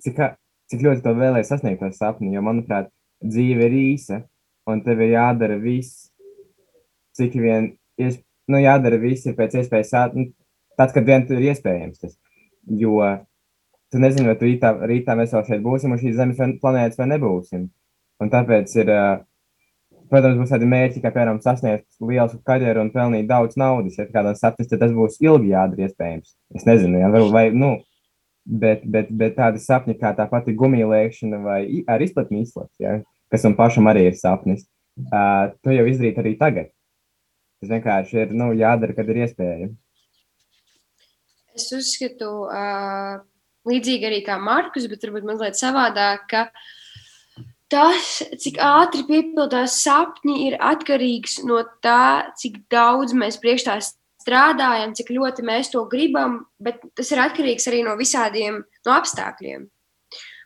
cik, 0.02 0.18
cik 0.72 0.82
ļoti 0.82 1.04
to 1.04 1.14
vēlēs 1.14 1.52
sasniegt 1.52 1.84
to 1.84 1.92
sapni. 1.94 2.32
Jo, 2.34 2.42
manuprāt, 2.44 2.90
dzīve 3.22 3.68
ir 3.70 3.76
īsa, 3.78 4.24
un 4.70 4.82
tev 4.84 5.00
ir 5.02 5.16
jādara 5.16 5.58
viss, 5.60 6.10
cik 7.18 7.34
vien 7.40 7.72
nu, 7.98 8.60
jādara 8.60 8.98
viss 9.00 9.26
ir 9.26 9.36
pēc 9.38 9.58
iespējas 9.62 9.92
ātrāk 10.04 10.32
tad, 10.78 10.92
kad 10.94 11.06
vien 11.06 11.26
ir 11.30 11.50
iespējams 11.52 12.00
tas. 12.02 12.16
Jo 12.66 13.00
tu 13.92 14.00
nezini, 14.00 14.30
vai 14.30 14.38
tu 14.40 14.48
rītā, 14.48 14.72
rītā 14.88 15.16
mēs 15.18 15.34
vēl 15.34 15.44
šeit 15.48 15.62
būsim, 15.64 15.92
un 15.92 16.00
šīs 16.00 16.16
zemes 16.16 16.40
planētas 16.62 17.00
vai 17.00 17.10
nebūsim. 17.10 17.68
Un 18.22 18.30
tāpēc 18.32 18.72
ir, 18.78 18.92
protams, 20.08 20.38
būs 20.40 20.52
tādi 20.54 20.68
mērķi, 20.70 21.02
kā 21.02 21.12
piemēram 21.12 21.42
sasniegt 21.44 21.88
lielu 22.00 22.40
karjeru 22.46 22.86
un 22.86 22.92
pelnīt 22.94 23.28
daudz 23.28 23.58
naudas. 23.60 23.98
Ja 23.98 24.06
kādam 24.08 24.36
sapnis, 24.38 24.70
tad 24.70 24.80
tas 24.84 24.94
būs 24.96 25.18
ilgi 25.24 25.52
jādara 25.52 25.88
iespējams. 25.88 26.36
Es 26.56 26.68
nezinu, 26.68 27.02
ja, 27.02 27.10
varbūt, 27.12 27.34
vai, 27.34 27.46
nu, 27.52 27.72
bet, 28.46 28.86
bet, 28.88 29.10
bet 29.10 29.36
tādi 29.36 29.60
sapņi 29.62 29.98
kā 30.00 30.14
tā 30.16 30.28
pati 30.30 30.54
gumija 30.56 30.88
lēkšana 30.88 31.42
vai 31.44 31.60
ar 31.90 32.04
izplatni 32.04 32.46
izslēgts, 32.46 32.78
ja, 32.80 33.00
kas 33.32 33.48
man 33.48 33.56
pašam 33.58 33.88
arī 33.90 34.06
ir 34.10 34.18
sapnis, 34.18 34.66
uh, 35.08 35.50
to 35.64 35.72
jau 35.74 35.86
izdarīt 35.88 36.20
arī 36.20 36.36
tagad. 36.40 36.70
Tas 37.62 37.72
vienkārši 37.72 38.20
ir 38.24 38.36
nu, 38.36 38.50
jādara, 38.58 38.94
kad 38.96 39.08
ir 39.08 39.22
iespējams. 39.24 39.78
Es 41.56 41.68
uzskatu, 41.76 42.30
uh, 42.48 43.20
līdzīgi 43.68 44.08
arī 44.08 44.20
kā 44.26 44.38
Markus, 44.40 44.88
bet 44.90 45.04
varbūt 45.04 45.26
mazliet 45.28 45.58
savādāk, 45.58 46.24
ka 46.30 46.46
tas, 47.72 48.14
cik 48.42 48.60
ātri 48.60 49.04
piepildās 49.08 49.78
sapņi, 49.84 50.36
ir 50.48 50.58
atkarīgs 50.60 51.40
no 51.48 51.62
tā, 51.84 52.32
cik 52.40 52.62
daudz 52.72 53.14
mēs 53.16 53.38
priekš 53.40 53.68
tā 53.68 53.76
strādājam, 54.22 54.94
cik 54.96 55.12
ļoti 55.16 55.44
mēs 55.46 55.72
to 55.72 55.84
gribam, 55.90 56.42
bet 56.62 56.82
tas 56.98 57.12
ir 57.14 57.22
atkarīgs 57.22 57.68
arī 57.70 57.82
no 57.86 57.96
visādiem 58.00 58.62
no 58.62 58.96
apstākļiem. 58.96 59.68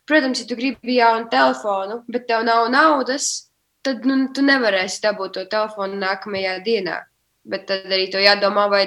Protams, 0.06 0.40
ja 0.40 0.46
tu 0.46 0.56
gribi 0.58 1.00
jaunu 1.00 1.26
telefonu, 1.30 2.00
bet 2.06 2.28
tev 2.28 2.44
nav 2.46 2.68
naudas, 2.70 3.50
tad 3.86 4.06
nu, 4.06 4.20
tu 4.34 4.44
nevarēsi 4.46 5.02
dabūt 5.02 5.34
to 5.34 5.46
telefonu 5.50 5.98
nākamajā 5.98 6.58
dienā. 6.66 7.00
Bet 7.46 7.66
tad 7.70 7.90
arī 7.90 8.08
to 8.10 8.22
jādomā, 8.22 8.66
vai 8.70 8.84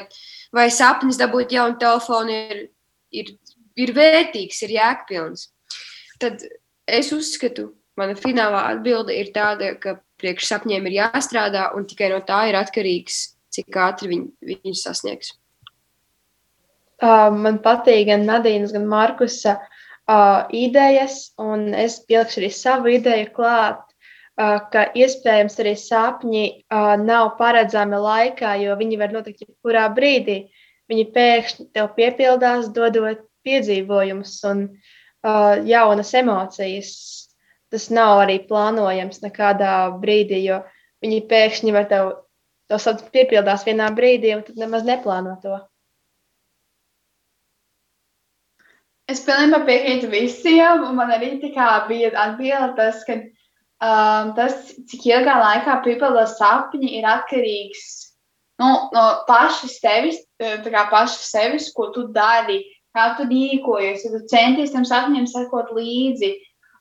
vai 0.56 0.70
sapnis 0.74 1.20
dabūt 1.20 1.54
jaunu 1.54 1.78
telefonu 1.82 2.34
ir, 2.34 2.62
ir, 3.14 3.34
ir 3.80 3.94
vērtīgs, 3.96 4.62
ir 4.66 4.76
jēgpilns. 4.78 5.50
Tad 6.22 6.44
es 6.90 7.12
uzskatu, 7.16 7.70
mana 8.00 8.16
finālā 8.18 8.66
atbilde 8.74 9.16
ir 9.16 9.34
tāda, 9.36 9.76
ka 9.80 10.00
priekš 10.20 10.50
sapņiem 10.50 10.88
ir 10.90 11.00
jāstrādā, 11.00 11.70
un 11.78 11.86
tikai 11.88 12.10
no 12.14 12.22
tā 12.26 12.46
ir 12.50 12.58
atkarīgs, 12.60 13.22
cik 13.56 13.78
ātri 13.82 14.12
viņ, 14.12 14.26
viņus 14.52 14.86
sasniegs. 14.88 15.36
Uh, 17.00 17.30
man 17.32 17.62
patīk 17.64 18.10
gan 18.10 18.26
Nadīnas, 18.28 18.74
gan 18.76 18.84
Markusa 18.92 19.54
uh, 19.56 19.78
idejas, 20.56 21.30
un 21.38 21.70
es 21.78 22.00
pielikšu 22.08 22.42
arī 22.42 22.52
savu 22.54 22.96
ideju 22.98 23.32
klāt. 23.36 23.86
ka 24.40 24.86
iespējams 24.96 25.60
arī 25.60 25.74
sapņi 25.76 26.44
nav 27.04 27.34
paredzami 27.40 27.98
laikā, 28.00 28.54
jo 28.64 28.76
viņi 28.80 29.00
var 29.02 29.12
notikt 29.12 29.44
jebkurā 29.44 29.90
brīdī. 29.96 30.38
Viņi 30.90 31.06
pēkšņi 31.16 31.66
tev 31.76 31.90
piepildās, 31.98 32.70
dodot 32.74 33.26
piedzīvojumus 33.44 34.38
un 34.50 34.64
jaunas 35.68 36.14
emocijas. 36.16 36.94
Tas 37.70 37.90
nav 37.94 38.24
arī 38.24 38.40
plānojams 38.48 39.20
nekādā 39.22 39.74
brīdī, 40.00 40.40
jo 40.48 40.64
viņi 41.04 41.20
pēkšņi 41.30 41.76
var 41.76 41.90
tev 41.92 42.14
sapni 42.80 43.12
piepildās 43.20 43.68
vienā 43.68 43.92
brīdī, 43.94 44.34
un 44.38 44.48
tad 44.48 44.58
nemaz 44.58 44.88
neplāno 44.88 45.36
to. 45.44 45.60
Es 49.10 49.24
pilnībā 49.26 49.64
piekrītu 49.66 50.10
visiem, 50.12 50.84
un 50.86 50.98
man 51.00 51.12
arī 51.16 51.38
bija 51.42 52.12
atbilde 52.14 52.76
tas, 52.78 53.02
ka 53.08 53.16
um, 53.18 54.34
tas, 54.38 54.76
cik 54.92 55.08
ilgā 55.10 55.40
laikā 55.40 55.80
piepildās 55.86 56.38
sapņi, 56.38 56.92
ir 57.00 57.08
atkarīgs 57.10 57.88
nu, 58.60 58.68
no 58.94 59.06
pašas 59.28 59.80
tevis, 59.84 60.20
kā 60.40 60.84
pašas 60.92 61.32
sevis, 61.32 61.72
ko 61.74 61.90
tu 61.96 62.06
dari, 62.14 62.62
kā 62.96 63.14
tu 63.18 63.26
rīkojies. 63.30 64.06
Ja 64.06 64.14
tu 64.14 64.22
centies 64.32 64.76
tam 64.76 64.86
sapņiem 64.88 65.28
sekot 65.32 65.72
līdzi, 65.78 66.34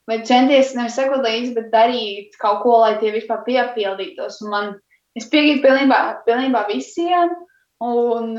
vai 0.09 0.19
centies 0.27 0.75
nevis 0.77 0.97
sekot 0.99 1.23
līdzi, 1.25 1.53
bet 1.55 1.71
darīt 1.73 2.35
kaut 2.41 2.63
ko, 2.65 2.79
lai 2.83 2.97
tie 3.01 3.13
vispār 3.15 3.45
piepildītos. 3.47 4.41
Un 4.43 4.53
man, 4.53 4.73
es 5.17 5.29
piekrītu 5.31 5.63
pilnībā, 5.65 6.01
pilnībā 6.27 6.65
visiem, 6.69 7.33
un, 7.85 8.35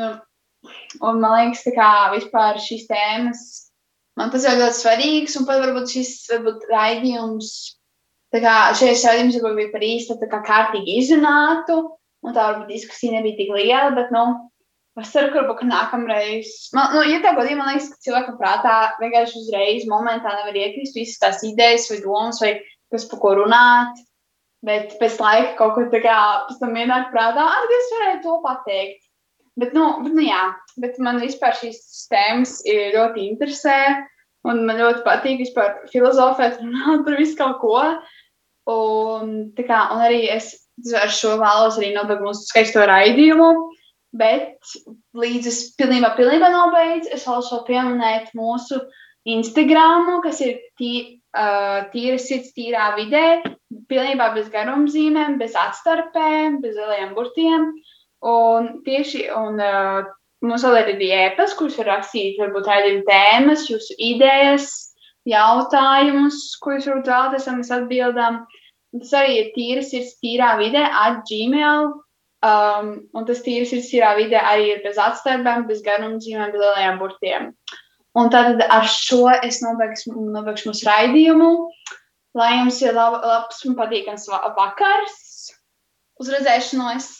un 1.01 1.24
man 1.24 1.36
liekas, 1.38 1.64
ka 1.74 1.91
vispār 2.14 2.61
šīs 2.61 2.86
tēmas. 2.91 3.49
Man 4.19 4.33
tas 4.33 4.47
ir 4.49 4.59
ļoti 4.59 4.77
svarīgs, 4.77 5.37
un 5.39 5.47
pat 5.49 5.63
varbūt 5.63 5.93
šis 5.95 6.15
varbūt 6.33 6.67
raidījums 6.73 7.51
kā 8.39 8.57
šajos 8.79 9.03
jautājumos 9.07 9.41
varbūt 9.43 9.59
bija 9.59 9.73
par 9.73 9.83
īstu, 9.87 10.17
tā 10.21 10.29
kā 10.31 10.41
kārtīgi 10.47 10.99
izrunātu, 11.01 11.81
un 12.23 12.37
tā 12.37 12.47
varbūt 12.47 12.71
diskusija 12.71 13.17
nebija 13.17 13.39
tik 13.41 13.51
liela, 13.57 13.91
bet, 13.97 14.13
nu, 14.15 14.25
ceru, 15.01 15.33
ka 15.33 15.41
varbūt 15.41 15.65
nākamreiz, 15.67 16.53
man, 16.77 16.95
nu, 16.95 17.03
ja 17.09 17.19
tā 17.25 17.35
godīgi, 17.35 17.59
man 17.59 17.73
liekas, 17.73 17.89
ka 17.91 18.05
cilvēkam 18.07 18.39
prātā 18.39 18.77
vienkārši 19.01 19.41
uzreiz 19.41 19.89
momentā 19.91 20.35
nevar 20.37 20.55
iekrist 20.63 20.99
visas 20.99 21.19
tās 21.23 21.43
idejas 21.47 21.89
vai 21.91 22.01
domas 22.05 22.41
vai 22.43 22.55
kas 22.93 23.07
par 23.11 23.23
ko 23.23 23.35
runāt, 23.41 24.03
bet 24.67 24.95
pēc 25.01 25.19
laika 25.23 25.55
kaut 25.59 25.77
ko 25.77 25.87
tā 25.91 26.03
kā 26.05 26.17
pēc 26.49 26.61
tam 26.61 26.77
ienāk 26.77 27.11
prātā, 27.15 27.47
ah, 27.49 27.71
es 27.79 27.95
varēju 27.97 28.23
to 28.27 28.37
pateikt. 28.45 29.07
Bet, 29.59 29.75
nu, 29.75 29.87
bet, 30.05 30.15
nu, 30.15 30.23
jā, 30.25 30.45
bet 30.81 30.99
man 31.03 31.19
vispār 31.23 31.57
šīs 31.59 32.07
tēmas 32.13 32.61
ļoti 32.67 33.27
interesē, 33.27 33.77
un 34.49 34.65
man 34.69 34.79
ļoti 34.81 35.05
patīk 35.05 35.43
vispār 35.43 35.75
filozofēt, 35.93 36.63
runāt 36.63 37.05
par 37.07 37.19
visu 37.19 37.37
kaut 37.41 37.61
ko. 37.65 37.77
Un, 38.71 39.51
kā, 39.59 39.81
un 39.91 40.05
arī 40.07 40.27
es 40.31 40.53
ar 40.97 41.13
šo 41.13 41.37
vēlos 41.41 41.79
arī 41.81 41.93
nobeigt 41.95 42.25
mūsu 42.25 42.47
skaisto 42.49 42.85
raidījumu. 42.89 43.51
Bet 44.17 44.73
līdz 45.15 45.47
es 45.47 45.59
pilnībā, 45.79 46.17
pilnībā 46.17 46.49
nobeidzu, 46.51 47.13
es 47.15 47.27
vēlos 47.29 47.51
vēl 47.53 47.63
pieminēt 47.69 48.33
mūsu 48.35 48.81
Instagram, 49.31 50.09
kas 50.25 50.41
ir 50.43 50.57
tī, 50.81 51.21
uh, 51.37 51.87
tīra 51.93 52.19
sirds, 52.19 52.51
tīrā 52.57 52.89
vidē, 52.97 53.43
pilnībā 53.91 54.33
bez 54.35 54.49
garumzīmēm, 54.51 55.39
bez 55.39 55.55
atstarpēm, 55.59 56.59
bez 56.65 56.75
lieliem 56.79 57.15
burtiem. 57.15 57.71
Un 58.21 58.68
tieši 58.85 59.27
un, 59.33 59.61
uh, 59.64 60.09
mums 60.45 60.64
vēl 60.64 60.79
ir 60.81 60.93
arī 60.95 61.11
ēpas, 61.27 61.55
kurus 61.57 61.79
var 61.81 61.95
rakstīt, 61.95 62.39
varbūt 62.41 62.66
tādiem 62.68 63.03
tēmas, 63.07 63.66
jūsu 63.71 63.97
idejas, 63.97 64.68
jautājumus, 65.29 66.43
ko 66.61 66.77
jūs 66.77 66.89
varat 66.91 67.11
vēlaties, 67.12 67.49
un 67.49 67.61
mēs 67.61 67.73
atbildam. 67.77 68.41
Tas 69.01 69.12
arī 69.21 69.37
ir 69.39 69.51
tīras 69.55 69.93
sirds, 69.93 70.16
tīrā 70.23 70.55
vidē, 70.61 70.83
at 70.83 71.23
gmail. 71.29 71.93
Um, 72.41 72.89
un 73.14 73.27
tas 73.29 73.43
tīras 73.45 73.71
sirds, 73.73 73.91
tīrā 73.93 74.14
vidē 74.18 74.41
arī 74.41 74.73
ir 74.75 74.83
bez 74.85 74.99
atstarbēm, 75.01 75.68
bez 75.68 75.85
garumzīmēm, 75.87 76.53
bez 76.55 76.64
lielajiem 76.64 77.01
burtiem. 77.01 77.51
Un 78.18 78.33
tad 78.33 78.64
ar 78.66 78.89
šo 78.91 79.29
es 79.47 79.61
nobeigšu, 79.62 80.16
nobeigšu 80.35 80.73
mūsu 80.73 80.89
raidījumu. 80.89 81.51
Lai 82.39 82.51
jums 82.57 82.81
ir 82.83 82.95
lab, 82.95 83.21
labs 83.27 83.64
un 83.66 83.77
patīkams 83.79 84.29
vakars. 84.31 85.18
Uz 86.21 86.31
redzēšanos! 86.33 87.20